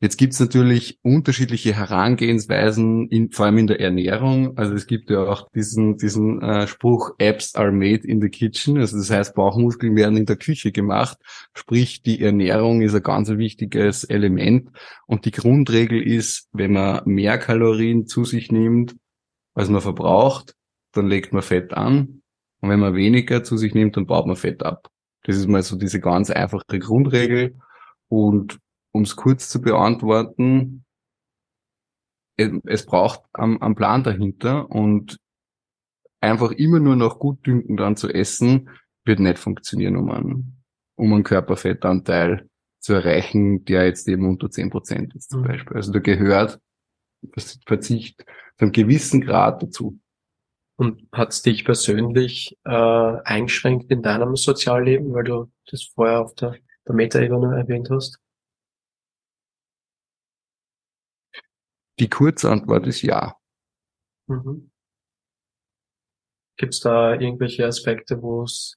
[0.00, 4.56] Jetzt gibt's natürlich unterschiedliche Herangehensweisen, in, vor allem in der Ernährung.
[4.56, 8.78] Also es gibt ja auch diesen, diesen äh, Spruch, Apps are made in the kitchen.
[8.78, 11.18] Also das heißt, Bauchmuskeln werden in der Küche gemacht.
[11.54, 14.70] Sprich, die Ernährung ist ein ganz wichtiges Element.
[15.06, 18.94] Und die Grundregel ist, wenn man mehr Kalorien zu sich nimmt,
[19.54, 20.54] als man verbraucht,
[20.92, 22.22] dann legt man Fett an.
[22.60, 24.88] Und wenn man weniger zu sich nimmt, dann baut man Fett ab.
[25.24, 27.56] Das ist mal so diese ganz einfache Grundregel.
[28.08, 28.58] Und
[28.94, 30.84] um es kurz zu beantworten,
[32.36, 35.18] es braucht einen, Plan dahinter und
[36.20, 38.70] einfach immer nur noch Gutdünken dann zu essen,
[39.04, 40.64] wird nicht funktionieren, um einen,
[40.96, 42.48] um einen Körperfettanteil
[42.80, 45.46] zu erreichen, der jetzt eben unter 10% ist zum mhm.
[45.46, 45.76] Beispiel.
[45.76, 46.60] Also da gehört
[47.66, 49.98] Verzicht zu einem gewissen Grad dazu.
[50.76, 56.56] Und hat's dich persönlich äh, eingeschränkt in deinem Sozialleben, weil du das vorher auf der,
[56.86, 58.18] der Metaebene erwähnt hast?
[61.98, 63.36] Die Kurzantwort ist ja.
[64.26, 64.70] Mhm.
[66.56, 68.76] Gibt es da irgendwelche Aspekte, wo es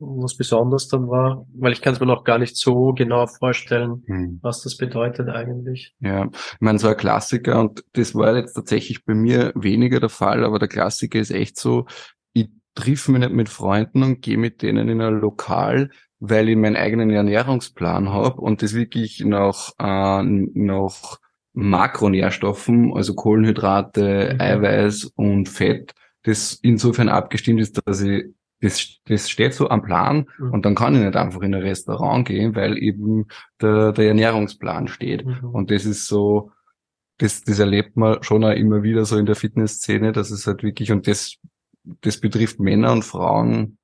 [0.00, 4.04] was besonders dann war, weil ich kann es mir noch gar nicht so genau vorstellen,
[4.06, 4.38] hm.
[4.42, 5.94] was das bedeutet eigentlich.
[6.00, 10.08] Ja, ich meine, so ein Klassiker, und das war jetzt tatsächlich bei mir weniger der
[10.08, 11.86] Fall, aber der Klassiker ist echt so,
[12.32, 16.56] ich triff mich nicht mit Freunden und gehe mit denen in ein Lokal, weil ich
[16.56, 21.18] meinen eigenen Ernährungsplan habe und das wirklich noch, äh, noch
[21.60, 24.40] Makronährstoffen, also Kohlenhydrate, mhm.
[24.40, 25.92] Eiweiß und Fett,
[26.22, 28.26] das insofern abgestimmt ist, dass ich
[28.60, 30.52] das, das steht so am Plan mhm.
[30.52, 33.26] und dann kann ich nicht einfach in ein Restaurant gehen, weil eben
[33.60, 35.26] der, der Ernährungsplan steht.
[35.26, 35.50] Mhm.
[35.50, 36.52] Und das ist so,
[37.18, 40.62] das, das erlebt man schon auch immer wieder so in der Fitnessszene, dass es halt
[40.62, 41.36] wirklich, und das,
[42.02, 43.77] das betrifft Männer und Frauen.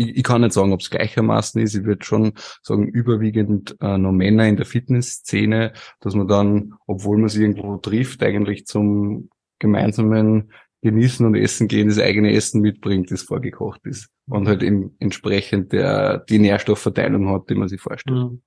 [0.00, 1.74] Ich, ich kann nicht sagen, ob es gleichermaßen ist.
[1.74, 2.32] Ich würde schon
[2.62, 7.76] sagen, überwiegend äh, noch Männer in der Fitnessszene, dass man dann, obwohl man sich irgendwo
[7.76, 14.08] trifft, eigentlich zum gemeinsamen genießen und essen gehen, das eigene Essen mitbringt, das vorgekocht ist.
[14.26, 18.16] Und halt eben entsprechend der, die Nährstoffverteilung hat, die man sich vorstellt.
[18.16, 18.42] Mhm.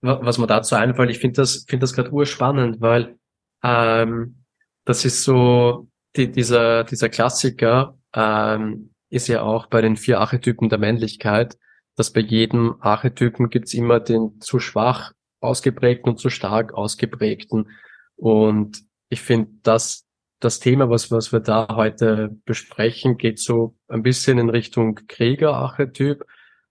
[0.00, 3.16] Was mir dazu einfällt, ich finde das, finde das gerade urspannend, weil
[3.62, 4.44] ähm,
[4.84, 10.68] das ist so, die, dieser, dieser Klassiker ähm, ist ja auch bei den vier Archetypen
[10.68, 11.56] der Männlichkeit,
[11.96, 17.70] dass bei jedem Archetypen gibt's immer den zu schwach ausgeprägten und zu stark ausgeprägten.
[18.16, 20.08] Und ich finde, das
[20.40, 26.24] das Thema, was, was wir da heute besprechen, geht so ein bisschen in Richtung Krieger-Archetyp.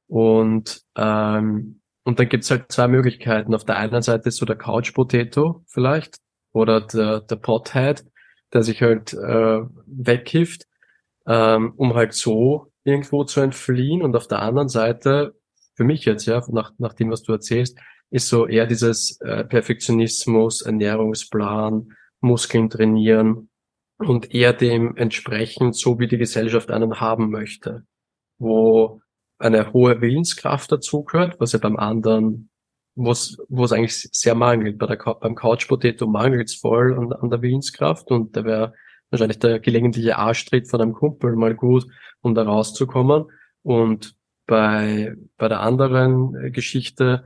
[0.08, 3.54] Und, ähm, und dann gibt's halt zwei Möglichkeiten.
[3.54, 6.17] Auf der einen Seite ist so der Couch Potato vielleicht
[6.54, 8.06] oder der, der Pothead,
[8.54, 10.65] der sich halt äh, wegkifft,
[11.28, 14.02] ähm, um halt so irgendwo zu entfliehen.
[14.02, 15.36] Und auf der anderen Seite,
[15.76, 17.78] für mich jetzt, ja, nach, nach dem, was du erzählst,
[18.10, 21.90] ist so eher dieses äh, Perfektionismus, Ernährungsplan,
[22.22, 23.50] Muskeln trainieren,
[24.00, 27.86] und eher dem entsprechend, so wie die Gesellschaft einen haben möchte,
[28.38, 29.02] wo
[29.40, 32.50] eine hohe Willenskraft dazugehört, was ja beim anderen,
[32.96, 34.78] wo es, wo es eigentlich sehr mangelt.
[34.78, 38.74] Bei der, beim Couch Potato mangelt es voll an, an der Willenskraft und da wäre
[39.10, 41.86] wahrscheinlich der gelegentliche Arschtritt von einem Kumpel mal gut,
[42.22, 43.26] um da rauszukommen.
[43.63, 44.15] Und
[44.48, 47.26] bei, bei der anderen Geschichte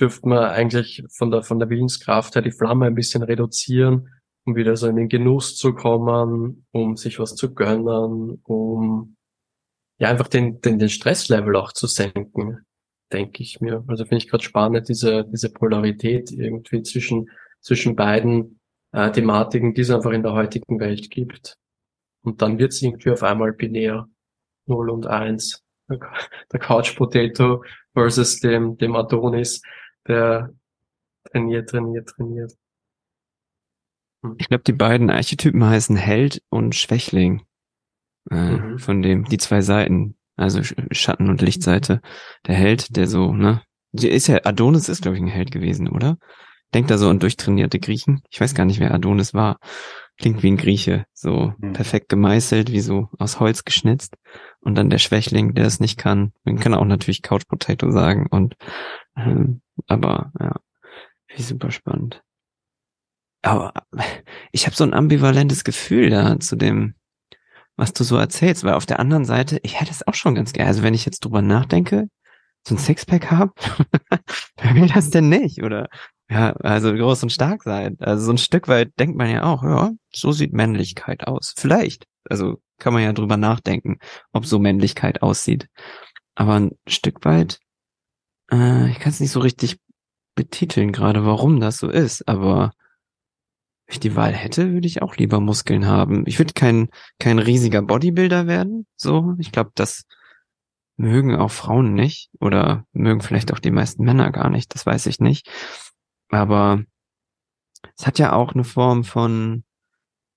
[0.00, 4.08] dürfte man eigentlich von der, von der Willenskraft her die Flamme ein bisschen reduzieren
[4.44, 9.16] um wieder so in den Genuss zu kommen, um sich was zu gönnen, um
[9.98, 12.64] ja einfach den, den, den Stresslevel auch zu senken,
[13.12, 13.84] denke ich mir.
[13.86, 18.60] Also finde ich gerade spannend, diese, diese Polarität irgendwie zwischen, zwischen beiden
[18.92, 21.58] äh, Thematiken, die es einfach in der heutigen Welt gibt.
[22.22, 24.08] Und dann wird es irgendwie auf einmal binär.
[24.66, 25.62] 0 und 1.
[25.88, 29.60] Der Couch Potato versus dem, dem Adonis,
[30.06, 30.52] der
[31.30, 32.52] trainiert, trainiert, trainiert.
[34.22, 34.36] Hm.
[34.38, 37.42] Ich glaube, die beiden Archetypen heißen Held und Schwächling.
[38.30, 38.78] Äh, mhm.
[38.78, 42.00] Von dem, die zwei Seiten, also Schatten- und Lichtseite.
[42.46, 43.62] Der Held, der so, ne?
[43.90, 46.18] Die ist ja, Adonis ist, glaube ich, ein Held gewesen, oder?
[46.74, 48.22] Denkt da so an durchtrainierte Griechen.
[48.30, 49.58] Ich weiß gar nicht, wer Adonis war.
[50.18, 51.72] Klingt wie ein Grieche, so mhm.
[51.72, 54.16] perfekt gemeißelt, wie so aus Holz geschnitzt.
[54.60, 56.32] Und dann der Schwächling, der es nicht kann.
[56.44, 58.26] Man kann auch natürlich Couch Potato sagen.
[58.30, 58.54] Und
[59.16, 60.56] ähm, aber ja,
[61.34, 62.22] wie super spannend
[63.42, 63.74] aber
[64.52, 66.94] ich habe so ein ambivalentes Gefühl da zu dem,
[67.76, 70.52] was du so erzählst, weil auf der anderen Seite, ich hätte es auch schon ganz
[70.52, 70.68] gerne.
[70.68, 72.08] Also wenn ich jetzt drüber nachdenke,
[72.66, 73.54] so ein Sixpack hab,
[74.56, 75.62] wer will das denn nicht?
[75.62, 75.88] Oder
[76.30, 77.96] ja, also groß und stark sein.
[78.00, 81.54] Also so ein Stück weit denkt man ja auch, ja, so sieht Männlichkeit aus.
[81.56, 82.06] Vielleicht.
[82.28, 83.98] Also kann man ja drüber nachdenken,
[84.32, 85.68] ob so Männlichkeit aussieht.
[86.34, 87.58] Aber ein Stück weit,
[88.50, 89.78] äh, ich kann es nicht so richtig
[90.34, 92.72] betiteln gerade, warum das so ist, aber
[93.86, 96.24] ich die Wahl hätte, würde ich auch lieber Muskeln haben.
[96.26, 96.88] Ich würde kein,
[97.18, 98.86] kein riesiger Bodybuilder werden.
[98.96, 100.04] So, ich glaube, das
[100.96, 104.74] mögen auch Frauen nicht oder mögen vielleicht auch die meisten Männer gar nicht.
[104.74, 105.48] Das weiß ich nicht.
[106.28, 106.82] Aber
[107.96, 109.64] es hat ja auch eine Form von,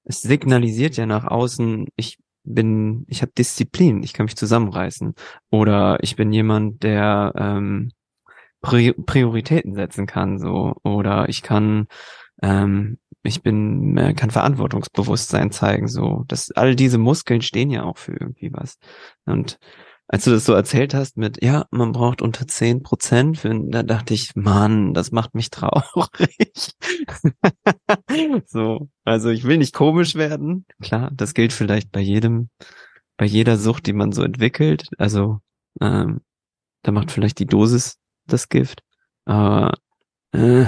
[0.04, 5.16] es signalisiert ja nach außen, ich bin, ich habe Disziplin, ich kann mich zusammenreißen.
[5.50, 7.92] Oder ich bin jemand, der ähm,
[8.62, 10.76] Prioritäten setzen kann, so.
[10.84, 11.88] Oder ich kann,
[12.42, 16.24] ähm, ich bin, äh, kann Verantwortungsbewusstsein zeigen, so.
[16.28, 18.78] Das, all diese Muskeln stehen ja auch für irgendwie was.
[19.26, 19.60] Und
[20.08, 24.14] als du das so erzählt hast mit, ja, man braucht unter zehn Prozent, da dachte
[24.14, 26.74] ich, Mann, das macht mich traurig.
[28.46, 30.66] so, also ich will nicht komisch werden.
[30.82, 32.50] Klar, das gilt vielleicht bei jedem,
[33.18, 34.88] bei jeder Sucht, die man so entwickelt.
[34.98, 35.40] Also,
[35.82, 36.22] ähm,
[36.84, 37.98] da macht vielleicht die Dosis
[38.28, 38.82] das Gift.
[39.26, 39.74] Aber
[40.34, 40.66] äh,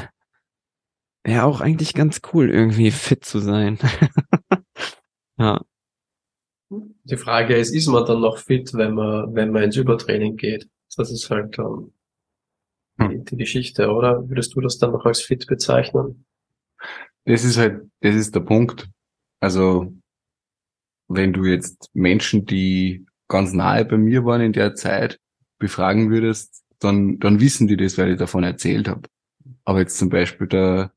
[1.23, 3.77] wäre auch eigentlich ganz cool, irgendwie fit zu sein.
[5.37, 5.61] ja.
[6.69, 10.67] Die Frage ist, ist man dann noch fit, wenn man, wenn man ins Übertraining geht?
[10.95, 11.93] Das ist halt ähm,
[12.99, 13.09] hm.
[13.09, 14.27] die, die Geschichte, oder?
[14.27, 16.25] Würdest du das dann noch als fit bezeichnen?
[17.25, 18.89] Das ist halt, das ist der Punkt.
[19.39, 19.93] Also,
[21.07, 25.19] wenn du jetzt Menschen, die ganz nahe bei mir waren in der Zeit,
[25.59, 29.09] befragen würdest, dann, dann wissen die das, weil ich davon erzählt habe.
[29.65, 30.91] Aber jetzt zum Beispiel da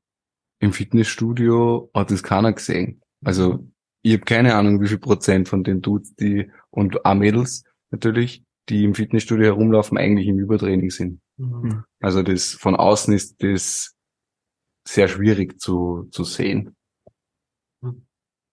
[0.59, 3.01] im Fitnessstudio hat das keiner gesehen.
[3.25, 3.67] Also
[4.03, 8.45] ich habe keine Ahnung, wie viel Prozent von den Dudes, die und auch Mädels natürlich,
[8.69, 11.21] die im Fitnessstudio herumlaufen, eigentlich im Übertraining sind.
[11.37, 11.85] Mhm.
[12.01, 13.95] Also das von außen ist das
[14.87, 16.77] sehr schwierig zu, zu sehen.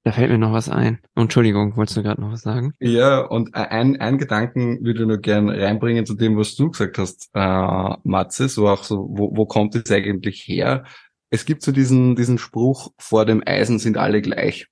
[0.03, 0.99] Da fällt mir noch was ein.
[1.15, 2.73] Entschuldigung, wolltest du gerade noch was sagen?
[2.79, 6.97] Ja, und ein, ein Gedanken würde ich nur gern reinbringen zu dem, was du gesagt
[6.97, 10.85] hast, äh, Matze, so auch so, wo, wo kommt es eigentlich her?
[11.29, 14.67] Es gibt so diesen, diesen Spruch, vor dem Eisen sind alle gleich.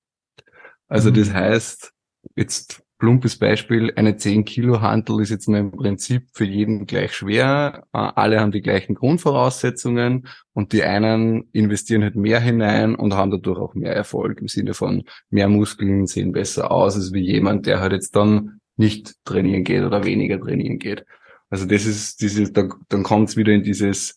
[0.88, 1.16] Also mhm.
[1.16, 1.92] das heißt,
[2.36, 7.14] jetzt plumpes Beispiel, eine 10 Kilo Hantel ist jetzt mal im Prinzip für jeden gleich
[7.14, 7.86] schwer.
[7.92, 13.60] Alle haben die gleichen Grundvoraussetzungen und die einen investieren halt mehr hinein und haben dadurch
[13.60, 17.82] auch mehr Erfolg im Sinne von mehr Muskeln sehen besser aus als wie jemand, der
[17.82, 21.06] halt jetzt dann nicht trainieren geht oder weniger trainieren geht.
[21.50, 24.16] Also das ist dieses, da, dann kommt es wieder in dieses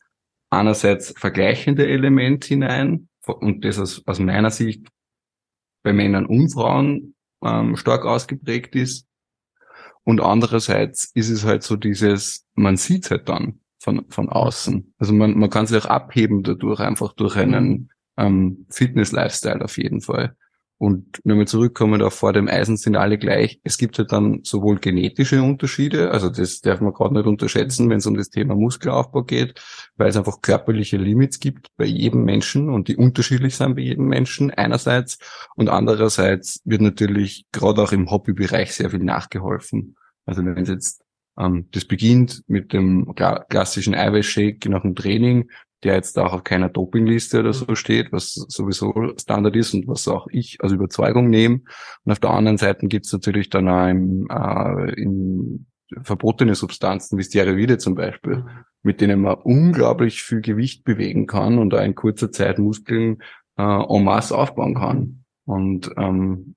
[0.51, 4.87] einerseits vergleichende Element hinein und das aus, aus meiner Sicht
[5.89, 9.07] bei Männern und Frauen ähm, stark ausgeprägt ist.
[10.05, 14.93] Und andererseits ist es halt so dieses, man sieht halt dann von, von außen.
[14.99, 20.03] Also man, man kann sich auch abheben dadurch, einfach durch einen ähm, Fitness-Lifestyle auf jeden
[20.03, 20.37] Fall.
[20.79, 23.61] Und wenn wir zurückkommen auf vor dem Eisen sind alle gleich.
[23.65, 27.99] Es gibt halt dann sowohl genetische Unterschiede, also das darf man gerade nicht unterschätzen, wenn
[27.99, 29.61] es um das Thema Muskelaufbau geht,
[29.97, 34.07] weil es einfach körperliche Limits gibt bei jedem Menschen und die unterschiedlich sind bei jedem
[34.07, 35.19] Menschen einerseits
[35.57, 39.97] und andererseits wird natürlich gerade auch im Hobbybereich sehr viel nachgeholfen.
[40.27, 41.03] Also wenn es jetzt
[41.39, 43.15] ähm, das beginnt mit dem
[43.49, 45.51] klassischen Eiweißshake nach dem Training,
[45.85, 50.09] der jetzt auch auf keiner Dopingliste oder so steht, was sowieso Standard ist und was
[50.09, 51.61] auch ich als Überzeugung nehme.
[52.05, 55.67] Und auf der anderen Seite gibt's natürlich dann auch im, äh, in
[56.03, 58.49] verbotene Substanzen wie Steroide zum Beispiel, mhm.
[58.83, 63.23] mit denen man unglaublich viel Gewicht bewegen kann und auch in kurzer Zeit Muskeln
[63.57, 65.25] äh, en masse aufbauen kann.
[65.45, 66.57] Und ähm,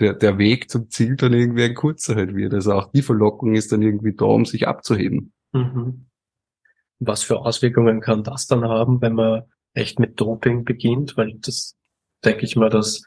[0.00, 2.52] der, der Weg zum Ziel dann irgendwie ein kurzer halt wird.
[2.52, 5.32] Also auch die Verlockung ist dann irgendwie da, um sich abzuheben.
[5.52, 6.07] Mhm
[6.98, 9.42] was für Auswirkungen kann das dann haben, wenn man
[9.74, 11.16] echt mit Doping beginnt?
[11.16, 11.76] Weil das,
[12.24, 13.02] denke ich mal, das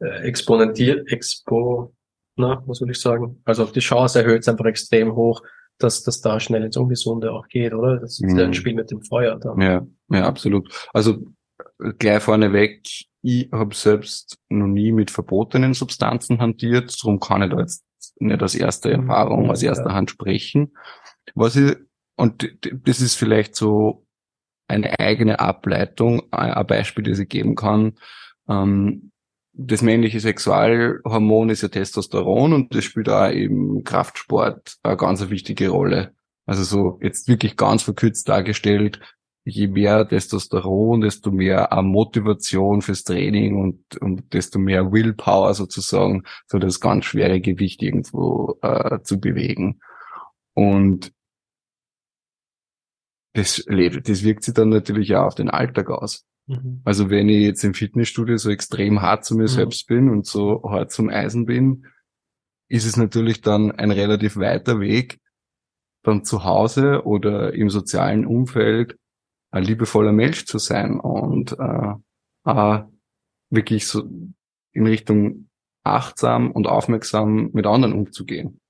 [0.00, 1.94] äh, exponentiert, expo,
[2.36, 3.40] na, was soll ich sagen?
[3.44, 5.42] Also die Chance erhöht es einfach extrem hoch,
[5.78, 7.98] dass das da schnell ins Ungesunde auch geht, oder?
[7.98, 8.38] Das ist mhm.
[8.38, 8.54] ja ein mhm.
[8.54, 9.60] Spiel mit dem Feuer dann.
[9.60, 10.88] Ja, ja, absolut.
[10.92, 11.18] Also
[11.98, 12.86] gleich vorneweg,
[13.22, 17.84] ich habe selbst noch nie mit verbotenen Substanzen hantiert, darum kann ich da jetzt
[18.18, 19.08] nicht als erste mhm.
[19.08, 19.94] Erfahrung, aus erster ja.
[19.94, 20.76] Hand sprechen.
[21.34, 21.76] Was ich
[22.16, 24.06] und das ist vielleicht so
[24.68, 27.98] eine eigene Ableitung, ein Beispiel, das ich geben kann.
[28.48, 29.12] Ähm,
[29.52, 35.70] das männliche Sexualhormon ist ja Testosteron und das spielt auch im Kraftsport eine ganz wichtige
[35.70, 36.14] Rolle.
[36.44, 39.00] Also so jetzt wirklich ganz verkürzt dargestellt,
[39.44, 46.58] je mehr Testosteron, desto mehr Motivation fürs Training und, und desto mehr Willpower sozusagen, so
[46.58, 49.80] das ganz schwere Gewicht irgendwo äh, zu bewegen.
[50.52, 51.12] Und
[53.36, 56.24] das, das wirkt sich dann natürlich auch auf den Alltag aus.
[56.46, 56.80] Mhm.
[56.84, 59.48] Also wenn ich jetzt im Fitnessstudio so extrem hart zu mir mhm.
[59.48, 61.86] selbst bin und so hart zum Eisen bin,
[62.68, 65.20] ist es natürlich dann ein relativ weiter Weg,
[66.02, 68.96] dann zu Hause oder im sozialen Umfeld
[69.50, 71.94] ein liebevoller Mensch zu sein und äh,
[72.44, 72.82] äh,
[73.50, 74.08] wirklich so
[74.72, 75.48] in Richtung
[75.84, 78.60] achtsam und aufmerksam mit anderen umzugehen.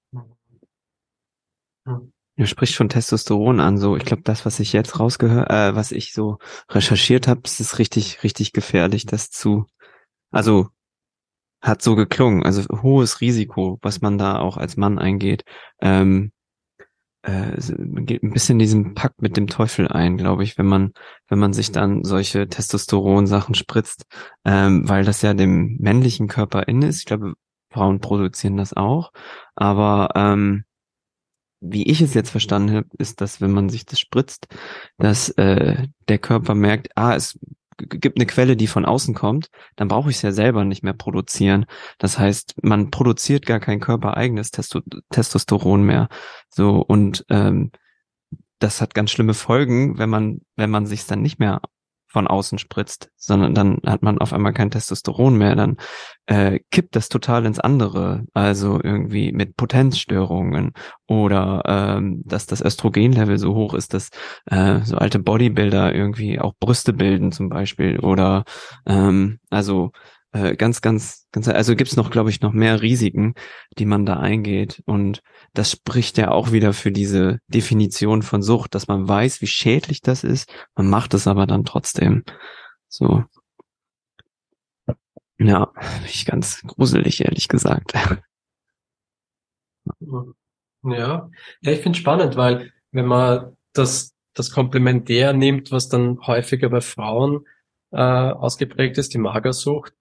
[1.85, 2.13] Mhm.
[2.37, 5.91] Du sprichst schon Testosteron an, so ich glaube, das, was ich jetzt rausgehört, äh, was
[5.91, 6.39] ich so
[6.71, 9.67] recherchiert habe, ist richtig, richtig gefährlich, das zu.
[10.31, 10.69] Also
[11.63, 12.45] hat so geklungen.
[12.45, 15.45] Also hohes Risiko, was man da auch als Mann eingeht.
[15.81, 16.33] Ähm,
[17.23, 17.57] äh,
[18.03, 20.93] geht ein bisschen diesen Pakt mit dem Teufel ein, glaube ich, wenn man,
[21.29, 24.05] wenn man sich dann solche Testosteron-Sachen spritzt,
[24.45, 26.99] ähm, weil das ja dem männlichen Körper in ist.
[27.01, 27.35] Ich glaube,
[27.71, 29.11] Frauen produzieren das auch.
[29.57, 30.65] Aber ähm,
[31.61, 34.49] wie ich es jetzt verstanden habe, ist, dass wenn man sich das spritzt,
[34.99, 37.39] dass äh, der Körper merkt, ah, es
[37.79, 40.95] gibt eine Quelle, die von außen kommt, dann brauche ich es ja selber nicht mehr
[40.95, 41.67] produzieren.
[41.99, 44.81] Das heißt, man produziert gar kein körpereigenes Testo
[45.11, 46.09] Testosteron mehr.
[46.49, 47.71] So und ähm,
[48.59, 51.61] das hat ganz schlimme Folgen, wenn man wenn man sich dann nicht mehr
[52.09, 55.77] von außen spritzt, sondern dann hat man auf einmal kein Testosteron mehr, dann
[56.27, 60.73] äh, kippt das total ins andere, also irgendwie mit Potenzstörungen
[61.07, 64.11] oder ähm, dass das Östrogenlevel so hoch ist, dass
[64.47, 68.45] äh, so alte Bodybuilder irgendwie auch Brüste bilden zum Beispiel oder
[68.87, 69.93] ähm, also
[70.37, 73.35] äh, ganz, ganz, ganz, also gibt's noch, glaube ich, noch mehr Risiken,
[73.79, 74.83] die man da eingeht.
[74.87, 75.23] Und
[75.55, 80.01] das spricht ja auch wieder für diese Definition von Sucht, dass man weiß, wie schädlich
[80.01, 82.25] das ist, man macht es aber dann trotzdem.
[82.89, 83.25] So.
[85.39, 85.73] Ja,
[86.07, 87.93] ich ganz gruselig, ehrlich gesagt.
[90.01, 90.27] Ja,
[90.83, 91.31] ja
[91.61, 97.45] ich finde spannend, weil wenn man das, das Komplementär nimmt, was dann häufiger bei Frauen
[97.93, 99.93] äh, ausgeprägt ist, die Magersucht,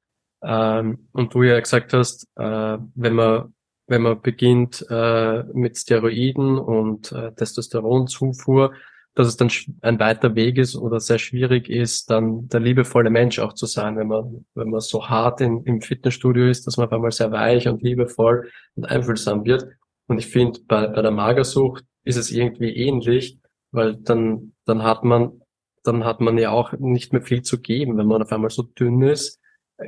[0.46, 3.54] ähm, und du ja gesagt hast, äh, wenn man
[3.88, 8.74] wenn man beginnt äh, mit Steroiden und äh, Testosteronzufuhr,
[9.14, 9.50] dass es dann
[9.82, 13.96] ein weiter Weg ist oder sehr schwierig ist, dann der liebevolle Mensch auch zu sein,
[13.96, 17.32] wenn man, wenn man so hart in, im Fitnessstudio ist, dass man auf einmal sehr
[17.32, 19.68] weich und liebevoll und einfühlsam wird.
[20.08, 23.40] Und ich finde, bei, bei der Magersucht ist es irgendwie ähnlich,
[23.72, 25.42] weil dann, dann hat man,
[25.84, 28.64] dann hat man ja auch nicht mehr viel zu geben, wenn man auf einmal so
[28.64, 29.40] dünn ist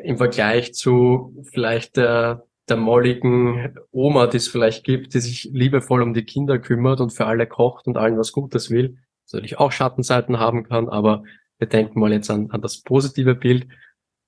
[0.04, 6.02] im Vergleich zu vielleicht der, der molligen Oma, die es vielleicht gibt, die sich liebevoll
[6.02, 8.98] um die Kinder kümmert und für alle kocht und allen was Gutes will,
[9.32, 11.24] natürlich auch Schattenseiten haben kann, aber
[11.60, 13.68] wir denken mal jetzt an, an das positive Bild,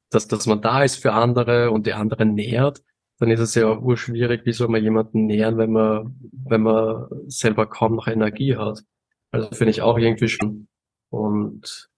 [0.10, 2.82] dass, dass man da ist für andere und die anderen nährt,
[3.20, 7.08] dann ist es ja auch urschwierig, wie soll man jemanden nähern, wenn man, wenn man
[7.28, 8.82] selber kaum noch Energie hat.
[9.32, 10.68] Also finde ich auch irgendwie schon.
[11.10, 11.90] Und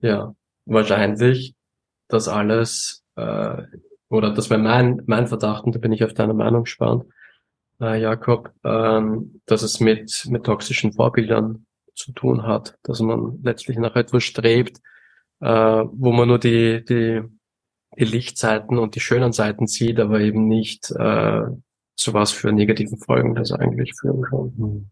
[0.00, 0.34] ja,
[0.66, 1.54] wahrscheinlich
[2.12, 3.62] das alles, äh,
[4.08, 7.04] oder das wäre mein, mein Verdacht, und da bin ich auf deine Meinung gespannt,
[7.80, 13.78] äh, Jakob, ähm, dass es mit, mit toxischen Vorbildern zu tun hat, dass man letztlich
[13.78, 14.78] nach etwas strebt,
[15.40, 17.22] äh, wo man nur die, die,
[17.98, 21.42] die Lichtseiten und die schönen Seiten sieht, aber eben nicht äh,
[21.96, 24.54] zu was für negativen Folgen das eigentlich führen kann.
[24.56, 24.90] Hm.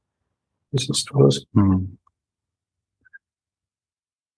[0.71, 1.45] Wie siehst du das?
[1.55, 1.99] Hm.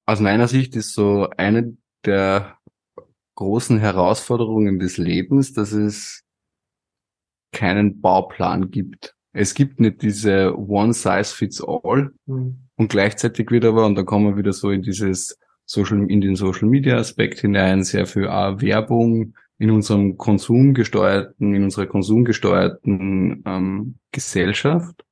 [0.07, 2.57] Aus meiner Sicht ist so eine der
[3.35, 6.23] großen Herausforderungen des Lebens, dass es
[7.53, 9.15] keinen Bauplan gibt.
[9.33, 12.69] Es gibt nicht diese One Size Fits All mhm.
[12.77, 16.35] und gleichzeitig wird aber, und da kommen wir wieder so in dieses Social, in den
[16.35, 23.99] Social Media Aspekt hinein, sehr viel auch Werbung in unserem konsumgesteuerten, in unserer konsumgesteuerten ähm,
[24.11, 25.05] Gesellschaft.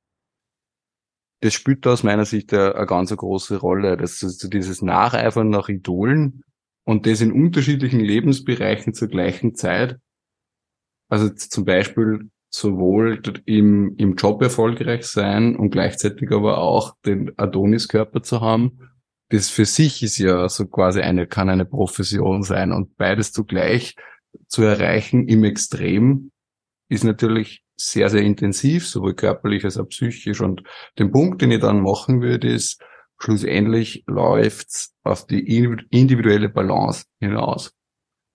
[1.41, 3.95] Das spielt da aus meiner Sicht eine, eine ganz große Rolle.
[3.95, 6.43] Das ist dieses Nacheifern nach Idolen,
[6.89, 9.99] und das in unterschiedlichen Lebensbereichen zur gleichen Zeit.
[11.07, 18.23] Also zum Beispiel sowohl im, im Job erfolgreich sein und gleichzeitig aber auch den Adonis-Körper
[18.23, 18.89] zu haben.
[19.29, 23.95] Das für sich ist ja so quasi eine, kann eine Profession sein und beides zugleich
[24.47, 26.31] zu erreichen im Extrem
[26.89, 30.41] ist natürlich sehr, sehr intensiv, sowohl körperlich als auch psychisch.
[30.41, 30.63] Und
[30.97, 32.83] den Punkt, den ich dann machen würde, ist,
[33.19, 35.39] schlussendlich läuft's auf die
[35.89, 37.73] individuelle Balance hinaus.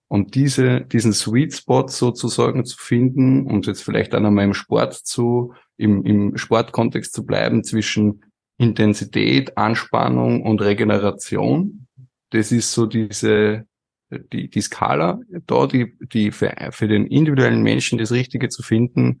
[0.07, 4.93] Und diese, diesen Sweet Spot sozusagen zu finden und jetzt vielleicht auch nochmal im Sport
[4.93, 8.23] zu, im, im Sportkontext zu bleiben zwischen
[8.57, 11.87] Intensität, Anspannung und Regeneration.
[12.29, 13.65] Das ist so diese,
[14.11, 19.19] die, die Skala da, die, die für, für den individuellen Menschen das Richtige zu finden.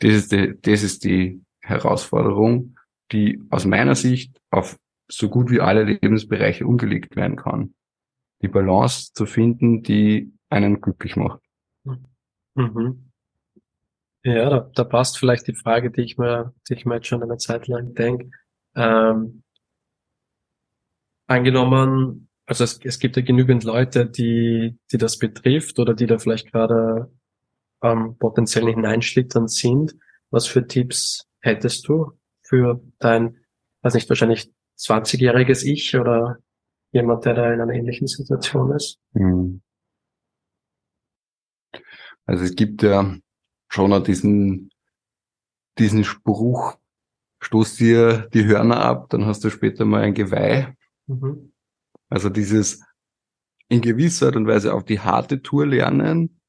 [0.00, 2.76] Das ist die, das ist die Herausforderung,
[3.12, 4.76] die aus meiner Sicht auf
[5.10, 7.74] so gut wie alle Lebensbereiche umgelegt werden kann.
[8.42, 11.40] Die Balance zu finden, die einen glücklich macht.
[12.54, 13.10] Mhm.
[14.24, 17.22] Ja, da, da passt vielleicht die Frage, die ich mir, die ich mir jetzt schon
[17.22, 18.30] eine Zeit lang denke.
[18.74, 19.42] Ähm,
[21.26, 26.18] angenommen, also es, es gibt ja genügend Leute, die, die das betrifft oder die da
[26.18, 27.10] vielleicht gerade
[27.82, 29.94] ähm, potenziell hineinschlittern sind.
[30.30, 33.38] Was für Tipps hättest du für dein,
[33.82, 36.38] weiß nicht, wahrscheinlich 20-jähriges Ich oder
[36.92, 38.98] jemand, der da in einer ähnlichen Situation ist.
[39.12, 39.62] Mhm.
[42.24, 43.16] Also es gibt ja
[43.68, 44.70] schon auch diesen,
[45.78, 46.76] diesen Spruch,
[47.40, 50.74] stoß dir die Hörner ab, dann hast du später mal ein Geweih.
[51.06, 51.52] Mhm.
[52.08, 52.82] Also dieses
[53.68, 56.40] in gewisser Art und Weise auf die harte Tour lernen,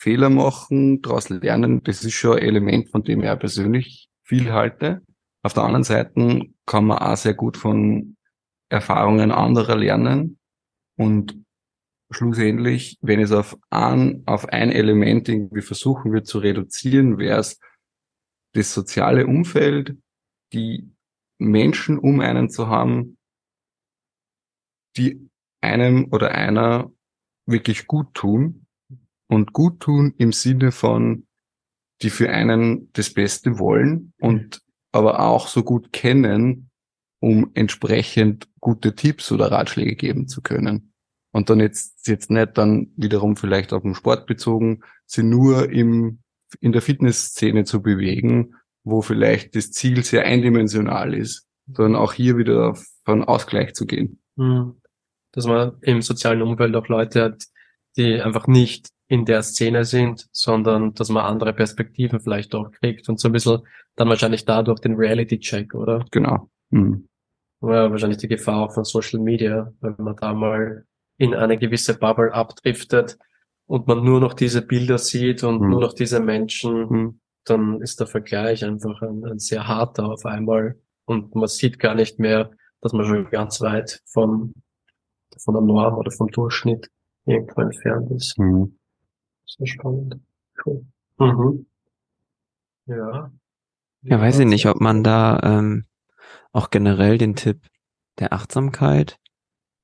[0.00, 5.02] Fehler machen, daraus lernen, das ist schon ein Element, von dem ich persönlich viel halte.
[5.42, 8.16] Auf der anderen Seite kann man auch sehr gut von
[8.68, 10.38] Erfahrungen anderer lernen
[10.96, 11.44] und
[12.10, 17.60] schlussendlich, wenn es auf ein, auf ein Element irgendwie versuchen wird zu reduzieren, wäre es
[18.54, 19.96] das soziale Umfeld,
[20.52, 20.90] die
[21.38, 23.18] Menschen um einen zu haben,
[24.96, 25.28] die
[25.60, 26.90] einem oder einer
[27.46, 28.66] wirklich gut tun
[29.28, 31.26] und gut tun im Sinne von,
[32.02, 34.62] die für einen das Beste wollen und
[34.98, 36.70] aber auch so gut kennen,
[37.20, 40.92] um entsprechend gute Tipps oder Ratschläge geben zu können.
[41.32, 46.20] Und dann jetzt, jetzt nicht dann wiederum vielleicht auf den Sport bezogen, sie nur im,
[46.60, 52.38] in der Fitnessszene zu bewegen, wo vielleicht das Ziel sehr eindimensional ist, sondern auch hier
[52.38, 54.20] wieder von Ausgleich zu gehen.
[54.36, 54.80] Hm.
[55.32, 57.44] Dass man im sozialen Umfeld auch Leute hat,
[57.96, 63.08] die einfach nicht in der Szene sind, sondern dass man andere Perspektiven vielleicht auch kriegt
[63.08, 63.62] und so ein bisschen
[63.96, 66.04] dann wahrscheinlich dadurch den Reality-Check, oder?
[66.10, 66.50] Genau.
[66.70, 67.08] Mhm.
[67.60, 70.84] Ja, wahrscheinlich die Gefahr auch von Social Media, wenn man da mal
[71.16, 73.18] in eine gewisse Bubble abdriftet
[73.66, 75.70] und man nur noch diese Bilder sieht und mhm.
[75.70, 77.20] nur noch diese Menschen, mhm.
[77.44, 81.94] dann ist der Vergleich einfach ein, ein, sehr harter auf einmal und man sieht gar
[81.94, 82.50] nicht mehr,
[82.80, 84.52] dass man schon ganz weit von,
[85.42, 86.88] von der Norm oder vom Durchschnitt
[87.26, 88.38] irgendwo entfernt ist.
[88.38, 88.77] Mhm.
[89.48, 90.20] Sehr spannend.
[90.64, 90.84] Cool.
[91.18, 91.66] Mhm.
[92.86, 93.32] Ja.
[94.02, 95.84] Ja, weiß ich nicht, ob man da ähm,
[96.52, 97.66] auch generell den Tipp
[98.18, 99.18] der Achtsamkeit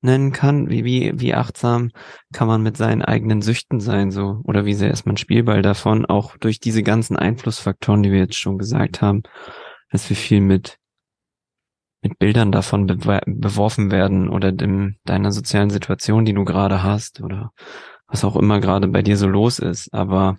[0.01, 0.69] nennen kann.
[0.69, 1.91] Wie, wie, wie achtsam
[2.31, 4.41] kann man mit seinen eigenen Süchten sein, so?
[4.43, 6.05] Oder wie sehr ist man Spielball davon?
[6.05, 9.23] Auch durch diese ganzen Einflussfaktoren, die wir jetzt schon gesagt haben,
[9.91, 10.77] dass wir viel mit,
[12.01, 17.21] mit Bildern davon be beworfen werden oder dem, deiner sozialen Situation, die du gerade hast
[17.21, 17.51] oder
[18.07, 19.93] was auch immer gerade bei dir so los ist.
[19.93, 20.37] Aber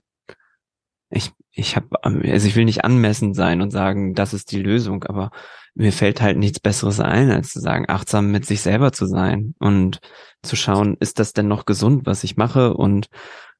[1.10, 5.04] ich, ich habe, also ich will nicht anmessend sein und sagen, das ist die Lösung,
[5.04, 5.30] aber
[5.74, 9.54] mir fällt halt nichts Besseres ein, als zu sagen, achtsam mit sich selber zu sein
[9.58, 10.00] und
[10.42, 13.08] zu schauen, ist das denn noch gesund, was ich mache und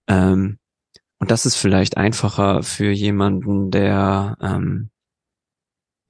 [0.08, 0.58] ähm,
[1.18, 4.90] und das ist vielleicht einfacher für jemanden, der ähm,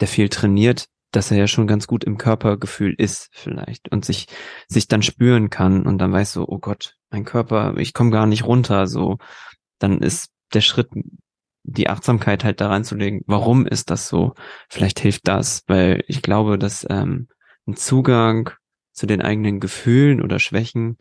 [0.00, 4.26] der viel trainiert, dass er ja schon ganz gut im Körpergefühl ist vielleicht und sich
[4.68, 8.26] sich dann spüren kann und dann weiß so, oh Gott, mein Körper, ich komme gar
[8.26, 9.16] nicht runter, so
[9.78, 10.88] dann ist der Schritt
[11.64, 14.34] die Achtsamkeit halt daran zu legen, warum ist das so?
[14.68, 17.28] Vielleicht hilft das, weil ich glaube, dass ähm,
[17.66, 18.50] ein Zugang
[18.92, 20.98] zu den eigenen Gefühlen oder Schwächen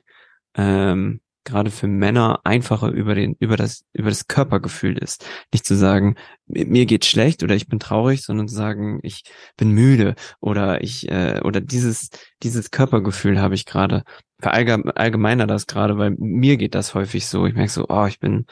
[0.56, 5.26] ähm, gerade für Männer einfacher über den über das über das Körpergefühl ist.
[5.54, 6.16] Nicht zu sagen,
[6.48, 9.24] mir geht schlecht oder ich bin traurig, sondern zu sagen, ich
[9.58, 12.10] bin müde oder ich äh, oder dieses
[12.44, 14.04] dieses Körpergefühl habe ich gerade.
[14.40, 17.46] Verallgemeiner das gerade, weil mir geht das häufig so.
[17.48, 18.46] Ich merke so, oh, ich bin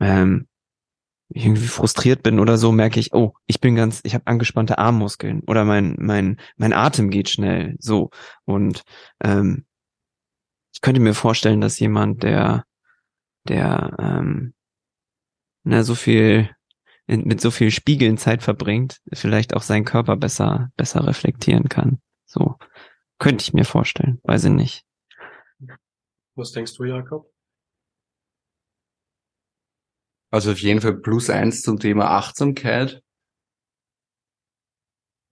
[0.00, 0.46] ähm,
[1.28, 5.42] irgendwie frustriert bin oder so, merke ich, oh, ich bin ganz, ich habe angespannte Armmuskeln
[5.46, 8.10] oder mein mein mein Atem geht schnell, so
[8.44, 8.82] und
[9.22, 9.64] ähm,
[10.76, 12.66] ich könnte mir vorstellen, dass jemand, der
[13.48, 14.52] der ähm,
[15.64, 16.50] na, so viel
[17.06, 22.02] mit so viel Spiegeln Zeit verbringt, vielleicht auch seinen Körper besser besser reflektieren kann.
[22.26, 22.56] So
[23.18, 24.84] könnte ich mir vorstellen, weiß ich nicht.
[26.34, 27.32] Was denkst du, Jakob?
[30.30, 33.02] Also auf jeden Fall plus eins zum Thema Achtsamkeit.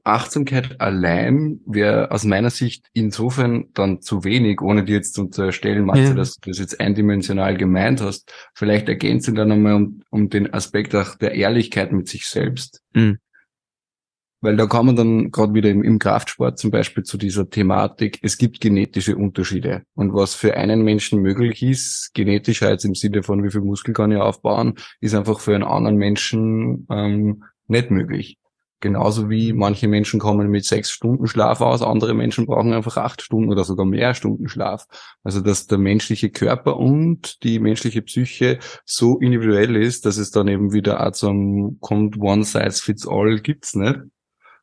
[0.04, 5.86] Achtsamkeit allein wäre aus meiner Sicht insofern dann zu wenig, ohne dir jetzt zu unterstellen,
[5.86, 6.14] Matze, ja.
[6.14, 8.30] dass du das jetzt eindimensional gemeint hast.
[8.54, 12.82] Vielleicht ergänzen dann einmal um, um den Aspekt auch der Ehrlichkeit mit sich selbst.
[12.92, 13.18] Mhm.
[14.42, 18.18] Weil da kann man dann gerade wieder im, im, Kraftsport zum Beispiel zu dieser Thematik,
[18.20, 19.84] es gibt genetische Unterschiede.
[19.94, 23.94] Und was für einen Menschen möglich ist, genetisch jetzt im Sinne von wie viel Muskel
[23.94, 28.36] kann ich aufbauen, ist einfach für einen anderen Menschen ähm, nicht möglich.
[28.84, 33.22] Genauso wie manche Menschen kommen mit sechs Stunden Schlaf aus, andere Menschen brauchen einfach acht
[33.22, 34.84] Stunden oder sogar mehr Stunden Schlaf.
[35.22, 40.48] Also dass der menschliche Körper und die menschliche Psyche so individuell ist, dass es dann
[40.48, 44.00] eben wieder auch zum kommt One Size Fits All gibt's nicht.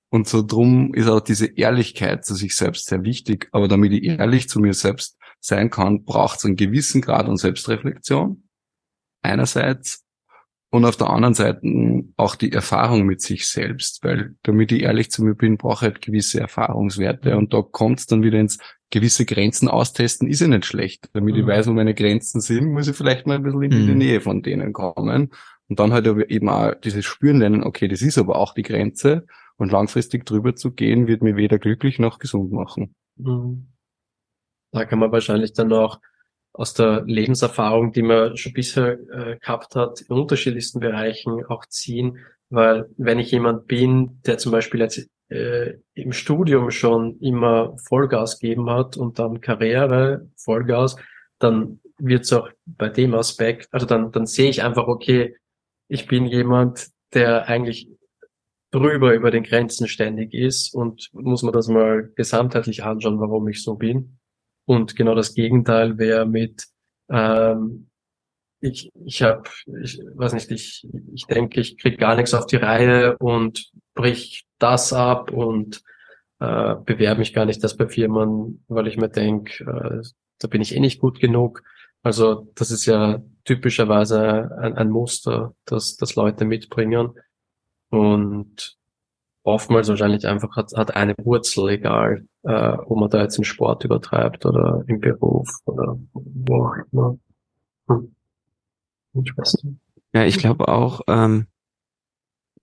[0.09, 3.49] Und so drum ist auch diese Ehrlichkeit zu sich selbst sehr wichtig.
[3.53, 7.37] Aber damit ich ehrlich zu mir selbst sein kann, braucht es einen gewissen Grad an
[7.37, 8.47] Selbstreflexion.
[9.23, 10.05] Einerseits.
[10.73, 11.61] Und auf der anderen Seite
[12.15, 15.91] auch die Erfahrung mit sich selbst, weil damit ich ehrlich zu mir bin, brauche ich
[15.91, 17.35] halt gewisse Erfahrungswerte.
[17.35, 18.57] Und da kommt es dann wieder ins
[18.89, 21.09] gewisse Grenzen austesten, ist ja nicht schlecht.
[21.11, 21.41] Damit mhm.
[21.41, 23.97] ich weiß, wo meine Grenzen sind, muss ich vielleicht mal ein bisschen in die mhm.
[23.97, 25.31] Nähe von denen kommen.
[25.67, 29.25] Und dann halt eben auch dieses Spüren lernen, okay, das ist aber auch die Grenze.
[29.57, 32.95] Und langfristig drüber zu gehen, wird mir weder glücklich noch gesund machen.
[33.17, 33.67] Mhm.
[34.71, 35.99] Da kann man wahrscheinlich dann auch
[36.53, 42.19] aus der Lebenserfahrung, die man schon bisher äh, gehabt hat, in unterschiedlichsten Bereichen auch ziehen.
[42.49, 48.39] Weil wenn ich jemand bin, der zum Beispiel jetzt äh, im Studium schon immer Vollgas
[48.39, 50.97] geben hat und dann Karriere Vollgas,
[51.39, 55.35] dann wird es auch bei dem Aspekt, also dann, dann sehe ich einfach, okay,
[55.87, 57.89] ich bin jemand, der eigentlich
[58.71, 63.61] drüber über den Grenzen ständig ist und muss man das mal gesamtheitlich anschauen, warum ich
[63.61, 64.17] so bin.
[64.65, 66.67] Und genau das Gegenteil wäre mit,
[67.09, 67.89] ähm,
[68.61, 69.43] ich, ich habe,
[69.81, 74.45] ich weiß nicht, ich, ich denke, ich krieg gar nichts auf die Reihe und brich
[74.59, 75.81] das ab und
[76.39, 80.07] äh, bewerbe mich gar nicht das bei Firmen, weil ich mir denke, äh,
[80.39, 81.63] da bin ich eh nicht gut genug.
[82.03, 87.13] Also das ist ja typischerweise ein, ein Muster, das, das Leute mitbringen.
[87.89, 88.77] Und
[89.43, 93.83] oftmals wahrscheinlich einfach hat, hat eine Wurzel, egal äh, ob man da jetzt im Sport
[93.83, 97.17] übertreibt oder im Beruf oder wo auch immer.
[97.87, 98.15] Hm.
[100.13, 101.47] Ja, ich glaube auch, ähm,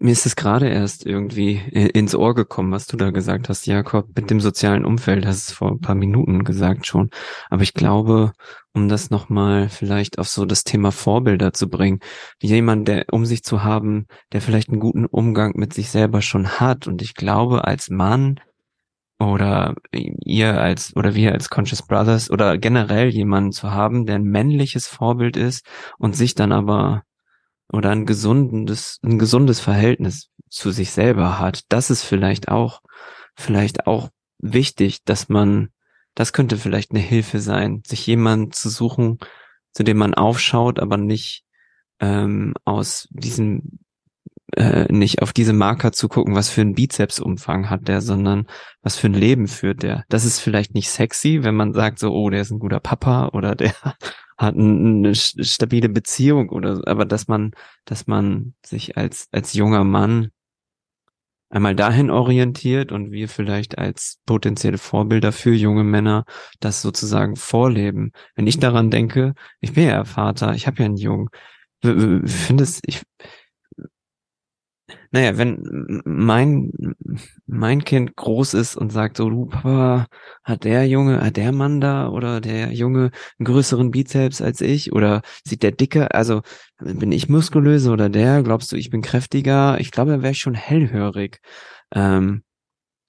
[0.01, 4.07] mir ist es gerade erst irgendwie ins Ohr gekommen, was du da gesagt hast, Jakob,
[4.15, 7.11] mit dem sozialen Umfeld, hast es vor ein paar Minuten gesagt schon.
[7.51, 8.33] Aber ich glaube,
[8.73, 11.99] um das nochmal vielleicht auf so das Thema Vorbilder zu bringen,
[12.41, 16.47] jemand, der um sich zu haben, der vielleicht einen guten Umgang mit sich selber schon
[16.61, 16.87] hat.
[16.87, 18.39] Und ich glaube, als Mann
[19.19, 24.23] oder ihr als oder wir als Conscious Brothers oder generell jemanden zu haben, der ein
[24.23, 25.67] männliches Vorbild ist
[25.99, 27.03] und sich dann aber
[27.73, 32.81] oder ein gesundes, ein gesundes Verhältnis zu sich selber hat, das ist vielleicht auch,
[33.35, 34.09] vielleicht auch
[34.39, 35.69] wichtig, dass man,
[36.15, 39.19] das könnte vielleicht eine Hilfe sein, sich jemanden zu suchen,
[39.73, 41.45] zu dem man aufschaut, aber nicht
[42.01, 43.81] ähm, aus diesem
[44.57, 48.47] äh, nicht auf diese Marker zu gucken, was für einen Bizepsumfang hat der, sondern
[48.83, 50.05] was für ein Leben führt der.
[50.09, 53.29] Das ist vielleicht nicht sexy, wenn man sagt so, oh, der ist ein guter Papa
[53.35, 53.75] oder der
[54.39, 57.53] hat eine stabile Beziehung oder aber dass man,
[57.85, 60.31] dass man sich als als junger Mann
[61.51, 66.25] einmal dahin orientiert und wir vielleicht als potenzielle Vorbilder für junge Männer
[66.61, 68.13] das sozusagen vorleben.
[68.35, 71.29] Wenn ich daran denke, ich bin ja Vater, ich habe ja einen Jungen,
[71.83, 73.03] finde es, ich
[75.11, 76.73] naja, wenn mein,
[77.47, 80.07] mein Kind groß ist und sagt so, du Papa,
[80.45, 84.93] hat der Junge, hat der Mann da oder der Junge einen größeren Bizeps als ich
[84.93, 86.43] oder sieht der dicker, also
[86.79, 89.79] bin ich muskulöser oder der, glaubst du, ich bin kräftiger?
[89.81, 91.41] Ich glaube, da wäre ich schon hellhörig.
[91.95, 92.43] Ähm,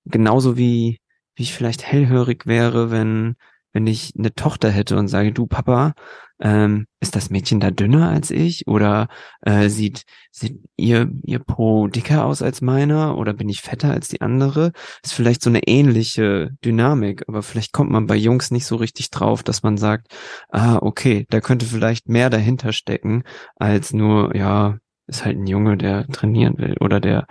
[0.05, 0.99] genauso wie,
[1.35, 3.35] wie ich vielleicht hellhörig wäre, wenn,
[3.73, 5.93] wenn ich eine Tochter hätte und sage, du Papa,
[6.41, 9.07] ähm, ist das Mädchen da dünner als ich oder
[9.41, 14.07] äh, sieht, sieht ihr, ihr Po dicker aus als meiner oder bin ich fetter als
[14.07, 14.71] die andere?
[15.03, 19.09] Ist vielleicht so eine ähnliche Dynamik, aber vielleicht kommt man bei Jungs nicht so richtig
[19.09, 20.07] drauf, dass man sagt,
[20.49, 23.23] ah, okay, da könnte vielleicht mehr dahinter stecken
[23.55, 27.27] als nur, ja, ist halt ein Junge, der trainieren will oder der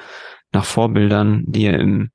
[0.52, 2.10] nach Vorbildern, die er im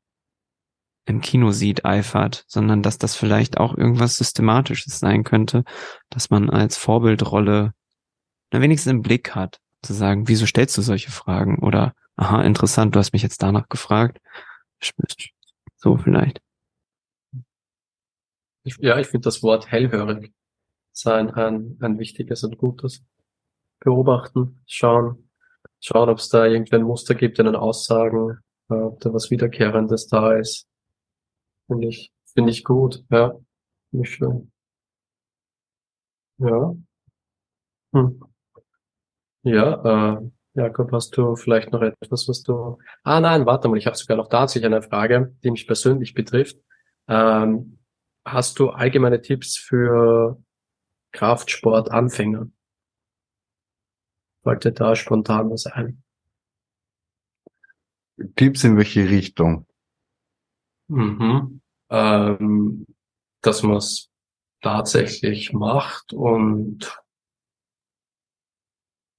[1.05, 5.63] im Kino sieht, eifert, sondern dass das vielleicht auch irgendwas Systematisches sein könnte,
[6.09, 7.73] dass man als Vorbildrolle
[8.51, 11.59] na, wenigstens im Blick hat, zu sagen, wieso stellst du solche Fragen?
[11.59, 14.19] Oder, aha, interessant, du hast mich jetzt danach gefragt.
[15.75, 16.39] So vielleicht.
[18.63, 20.33] Ja, ich finde das Wort hellhörig
[20.93, 23.03] sein ein, ein wichtiges und gutes.
[23.79, 25.29] Beobachten, schauen,
[25.81, 28.39] schauen, ob es da irgendwie ein Muster gibt in den Aussagen,
[28.69, 30.67] ob da was Wiederkehrendes da ist.
[31.73, 33.33] Finde ich, finde ich gut, ja.
[33.89, 34.51] Finde ich schön.
[36.37, 36.75] Ja.
[37.93, 38.19] Hm.
[39.41, 42.77] Ja, äh, Jakob, hast du vielleicht noch etwas, was du.
[43.03, 46.57] Ah nein, warte mal, ich habe sogar noch tatsächlich eine Frage, die mich persönlich betrifft.
[47.07, 47.79] Ähm,
[48.23, 50.39] hast du allgemeine Tipps für
[51.11, 52.49] Kraftsport-Anfänger?
[54.43, 56.03] Wollte da spontan was ein?
[58.35, 59.65] Tipps in welche Richtung?
[60.87, 61.62] Mhm.
[61.93, 62.87] Ähm,
[63.41, 64.09] dass man es
[64.61, 66.99] tatsächlich macht und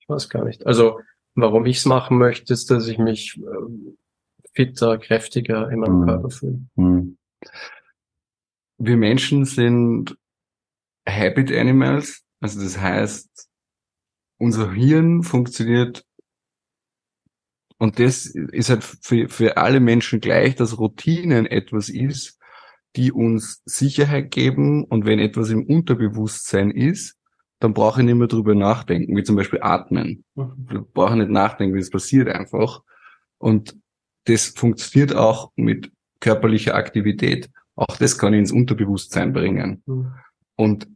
[0.01, 0.66] ich weiß gar nicht.
[0.66, 1.01] Also
[1.35, 3.95] warum ich es machen möchte, ist, dass ich mich äh,
[4.55, 6.07] fitter, kräftiger in meinem mhm.
[6.07, 6.61] Körper fühle.
[6.75, 7.18] Mhm.
[8.79, 10.18] Wir Menschen sind
[11.09, 13.49] Habit Animals, also das heißt,
[14.39, 16.05] unser Hirn funktioniert
[17.79, 22.41] Und das ist halt für, für alle Menschen gleich, dass Routinen etwas ist,
[22.97, 24.84] die uns Sicherheit geben.
[24.84, 27.16] Und wenn etwas im Unterbewusstsein ist,
[27.61, 30.24] dann brauche ich nicht mehr drüber nachdenken, wie zum Beispiel atmen.
[30.34, 30.68] Mhm.
[30.70, 32.82] Ich brauche nicht nachdenken, es passiert einfach.
[33.38, 33.76] Und
[34.24, 37.51] das funktioniert auch mit körperlicher Aktivität.
[37.76, 39.82] Auch das kann ich ins Unterbewusstsein bringen.
[39.86, 40.12] Mhm.
[40.57, 40.88] Und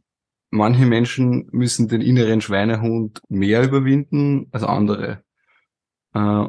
[0.51, 5.23] manche Menschen müssen den inneren Schweinehund mehr überwinden als andere.
[6.13, 6.45] Äh,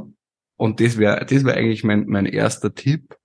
[0.56, 3.16] Und das wäre das wäre eigentlich mein, mein erster Tipp.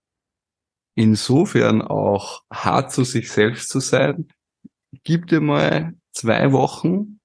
[0.96, 4.30] Insofern auch hart zu sich selbst zu sein.
[5.04, 7.20] Gib dir mal zwei Wochen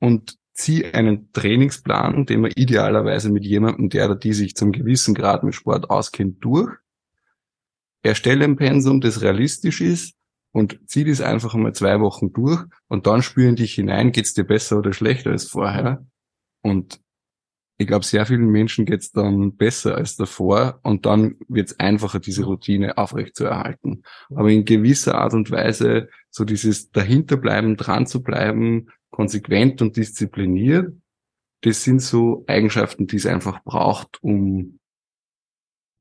[0.00, 5.14] und zieh einen Trainingsplan, den man idealerweise mit jemandem, der oder die sich zum gewissen
[5.14, 6.74] Grad mit Sport auskennt, durch.
[8.02, 10.16] Erstelle ein Pensum, das realistisch ist
[10.50, 14.44] und zieh das einfach mal zwei Wochen durch und dann spüren dich hinein, geht's dir
[14.44, 16.04] besser oder schlechter als vorher.
[16.62, 17.00] Und
[17.82, 22.44] ich glaube, sehr vielen Menschen geht's dann besser als davor und dann wird's einfacher, diese
[22.44, 24.02] Routine aufrechtzuerhalten.
[24.34, 30.92] Aber in gewisser Art und Weise so dieses dahinterbleiben, dran zu bleiben, konsequent und diszipliniert,
[31.62, 34.78] das sind so Eigenschaften, die es einfach braucht, um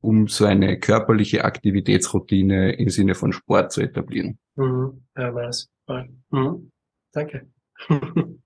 [0.03, 4.39] um so eine körperliche Aktivitätsroutine im Sinne von Sport zu etablieren.
[4.55, 5.03] Mhm.
[5.15, 5.69] Ja, nice.
[6.31, 6.71] Mhm.
[7.11, 7.47] Danke.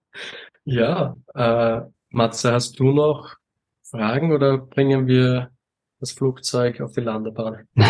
[0.65, 1.81] ja, äh,
[2.16, 3.36] Matze, hast du noch
[3.84, 5.51] Fragen oder bringen wir
[5.99, 7.68] das Flugzeug auf die Landebahn?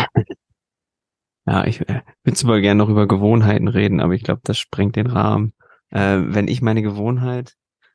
[1.48, 4.96] Ja, ich äh, würde super gerne noch über Gewohnheiten reden, aber ich glaube, das sprengt
[4.96, 5.52] den Rahmen.
[5.90, 7.54] Äh, wenn ich meine Gewohnheit,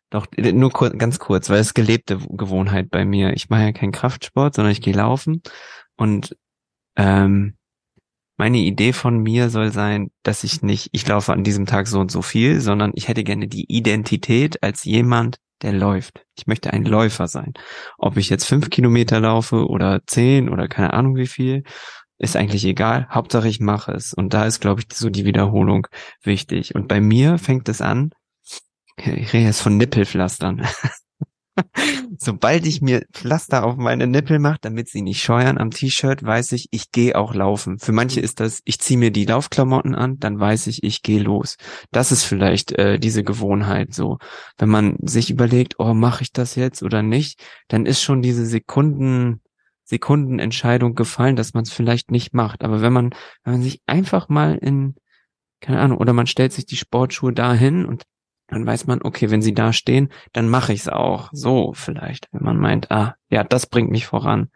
[0.09, 3.33] doch äh, nur kur ganz kurz, weil es gelebte Gewohnheit bei mir.
[3.33, 5.41] Ich mache ja keinen Kraftsport, sondern ich gehe laufen
[5.97, 6.37] und
[6.95, 7.57] ähm,
[8.37, 11.99] meine Idee von mir soll sein, dass ich nicht, ich laufe an diesem Tag so
[11.99, 16.25] und so viel, sondern ich hätte gerne die Identität als jemand, der läuft.
[16.37, 17.53] Ich möchte ein Läufer sein.
[17.97, 21.63] Ob ich jetzt fünf Kilometer laufe oder zehn oder keine Ahnung wie viel,
[22.17, 23.07] ist eigentlich egal.
[23.09, 24.13] Hauptsache ich mache es.
[24.13, 25.87] Und da ist, glaube ich, so die Wiederholung
[26.23, 26.75] wichtig.
[26.75, 28.11] Und bei mir fängt es an,
[28.97, 30.65] ich rede jetzt von Nippelpflastern.
[32.17, 36.53] Sobald ich mir Pflaster auf meine Nippel mache, damit sie nicht scheuern am T-Shirt, weiß
[36.53, 37.79] ich, ich gehe auch laufen.
[37.79, 41.21] Für manche ist das, ich ziehe mir die Laufklamotten an, dann weiß ich, ich gehe
[41.21, 41.57] los.
[41.91, 44.17] Das ist vielleicht äh, diese Gewohnheit so.
[44.57, 48.45] Wenn man sich überlegt, oh, mache ich das jetzt oder nicht, dann ist schon diese
[48.45, 49.41] Sekunden,
[49.83, 52.63] Sekundenentscheidung gefallen, dass man es vielleicht nicht macht.
[52.63, 53.09] Aber wenn man,
[53.43, 54.95] wenn man sich einfach mal in,
[55.59, 58.03] keine Ahnung, oder man stellt sich die Sportschuhe dahin und
[58.51, 61.29] dann weiß man, okay, wenn sie da stehen, dann mache ich es auch.
[61.31, 64.51] So vielleicht, wenn man meint, ah, ja, das bringt mich voran.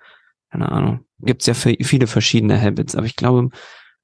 [0.51, 1.05] Keine Ahnung.
[1.19, 3.49] Gibt's ja viele verschiedene Habits, aber ich glaube,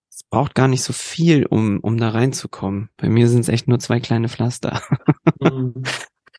[0.09, 2.89] es braucht gar nicht so viel, um, um da reinzukommen.
[2.95, 4.81] Bei mir sind es echt nur zwei kleine Pflaster.
[5.41, 5.83] Mhm.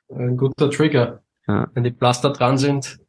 [0.08, 1.22] Ein guter Trigger.
[1.48, 1.66] Ja.
[1.74, 3.00] Wenn die Pflaster dran sind,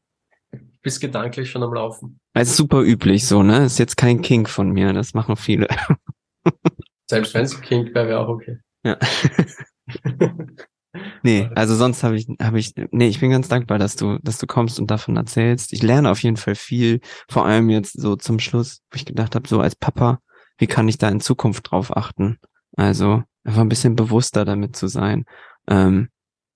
[0.82, 2.20] bist gedanklich schon am Laufen.
[2.34, 3.66] Das ist super üblich so, ne?
[3.66, 5.68] Ist jetzt kein Kink von mir, das machen viele.
[7.08, 8.58] Selbst wenn es Kink wäre, wäre auch okay.
[8.84, 8.98] Ja.
[11.24, 14.38] Nee, also sonst habe ich, habe ich, nee, ich bin ganz dankbar, dass du, dass
[14.38, 15.74] du kommst und davon erzählst.
[15.74, 19.34] Ich lerne auf jeden Fall viel, vor allem jetzt so zum Schluss, wo ich gedacht
[19.34, 20.20] habe, so als Papa,
[20.58, 22.38] wie kann ich da in Zukunft drauf achten?
[22.78, 25.26] Also einfach ein bisschen bewusster damit zu sein.
[25.68, 26.10] Ähm,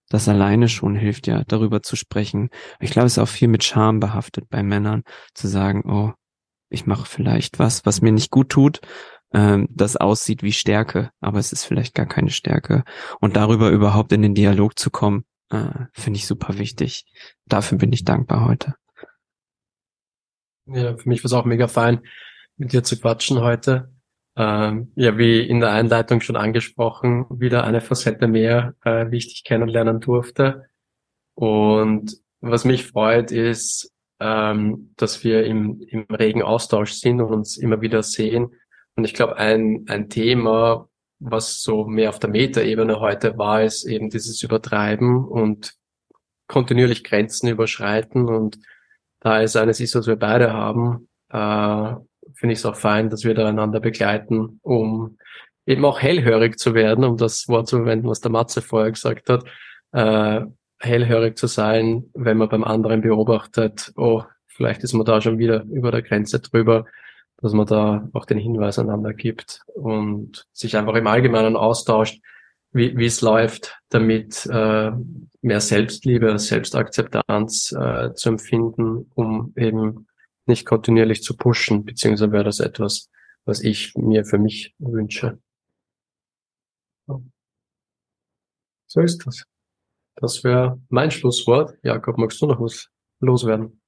[0.09, 2.49] das alleine schon hilft ja, darüber zu sprechen.
[2.79, 5.03] Ich glaube, es ist auch viel mit Scham behaftet bei Männern,
[5.33, 6.13] zu sagen, oh,
[6.69, 8.81] ich mache vielleicht was, was mir nicht gut tut,
[9.33, 12.83] ähm, das aussieht wie Stärke, aber es ist vielleicht gar keine Stärke.
[13.19, 17.05] Und darüber überhaupt in den Dialog zu kommen, äh, finde ich super wichtig.
[17.45, 18.75] Dafür bin ich dankbar heute.
[20.65, 22.01] Ja, für mich war es auch mega fein,
[22.57, 23.91] mit dir zu quatschen heute.
[24.35, 29.29] Ähm, ja, wie in der Einleitung schon angesprochen, wieder eine Facette mehr, äh, wie ich
[29.29, 30.65] dich kennenlernen durfte.
[31.33, 37.57] Und was mich freut, ist, ähm, dass wir im, im regen Austausch sind und uns
[37.57, 38.51] immer wieder sehen.
[38.97, 40.89] Und ich glaube, ein, ein Thema,
[41.19, 45.75] was so mehr auf der Metaebene heute war, ist eben dieses Übertreiben und
[46.47, 48.27] kontinuierlich Grenzen überschreiten.
[48.27, 48.57] Und
[49.19, 51.95] da es eines ist, was wir beide haben, äh,
[52.33, 55.17] finde ich es auch fein, dass wir da einander begleiten, um
[55.67, 59.29] eben auch hellhörig zu werden, um das Wort zu verwenden, was der Matze vorher gesagt
[59.29, 59.43] hat,
[59.91, 60.41] äh,
[60.79, 65.63] hellhörig zu sein, wenn man beim anderen beobachtet, oh, vielleicht ist man da schon wieder
[65.65, 66.85] über der Grenze drüber,
[67.37, 72.21] dass man da auch den Hinweis einander gibt und sich einfach im Allgemeinen austauscht,
[72.71, 74.91] wie, es läuft, damit äh,
[75.41, 80.07] mehr Selbstliebe, Selbstakzeptanz äh, zu empfinden, um eben
[80.45, 83.09] nicht kontinuierlich zu pushen, beziehungsweise wäre das etwas,
[83.45, 85.39] was ich mir für mich wünsche.
[88.85, 89.43] So ist das.
[90.15, 91.77] Das wäre mein Schlusswort.
[91.83, 93.81] Jakob, magst du noch was loswerden?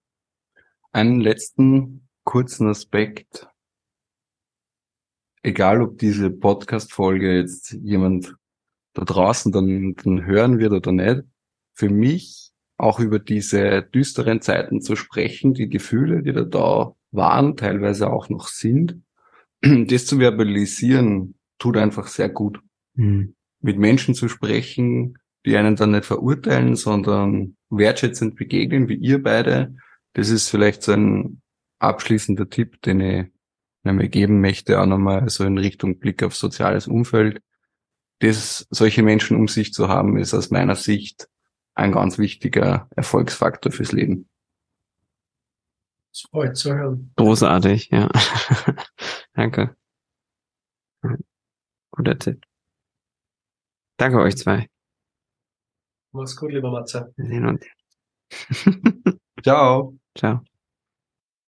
[0.91, 3.47] einen letzten kurzen Aspekt.
[5.41, 8.35] Egal, ob diese Podcast-Folge jetzt jemand
[8.93, 11.23] da draußen dann, dann hören wird oder nicht.
[11.73, 17.57] Für mich auch über diese düsteren Zeiten zu sprechen, die Gefühle, die da, da waren,
[17.57, 19.01] teilweise auch noch sind,
[19.61, 22.59] das zu verbalisieren, tut einfach sehr gut.
[22.95, 23.35] Mhm.
[23.61, 29.75] Mit Menschen zu sprechen, die einen dann nicht verurteilen, sondern wertschätzend begegnen, wie ihr beide.
[30.13, 31.41] Das ist vielleicht so ein
[31.79, 33.25] abschließender Tipp, den ich
[33.83, 37.41] mir geben möchte, auch nochmal so in Richtung Blick auf soziales Umfeld.
[38.19, 41.29] Das, solche Menschen um sich zu haben, ist aus meiner Sicht
[41.73, 44.29] ein ganz wichtiger Erfolgsfaktor fürs Leben.
[46.11, 47.13] Das freut zu hören.
[47.15, 48.09] Großartig, ja.
[49.33, 49.75] Danke.
[51.91, 52.43] Guter Tipp.
[53.97, 54.69] Danke euch zwei.
[56.11, 57.13] Mach's gut, lieber Matze.
[57.15, 57.65] Wir sehen uns.
[59.43, 59.97] Ciao.
[60.17, 60.41] Ciao.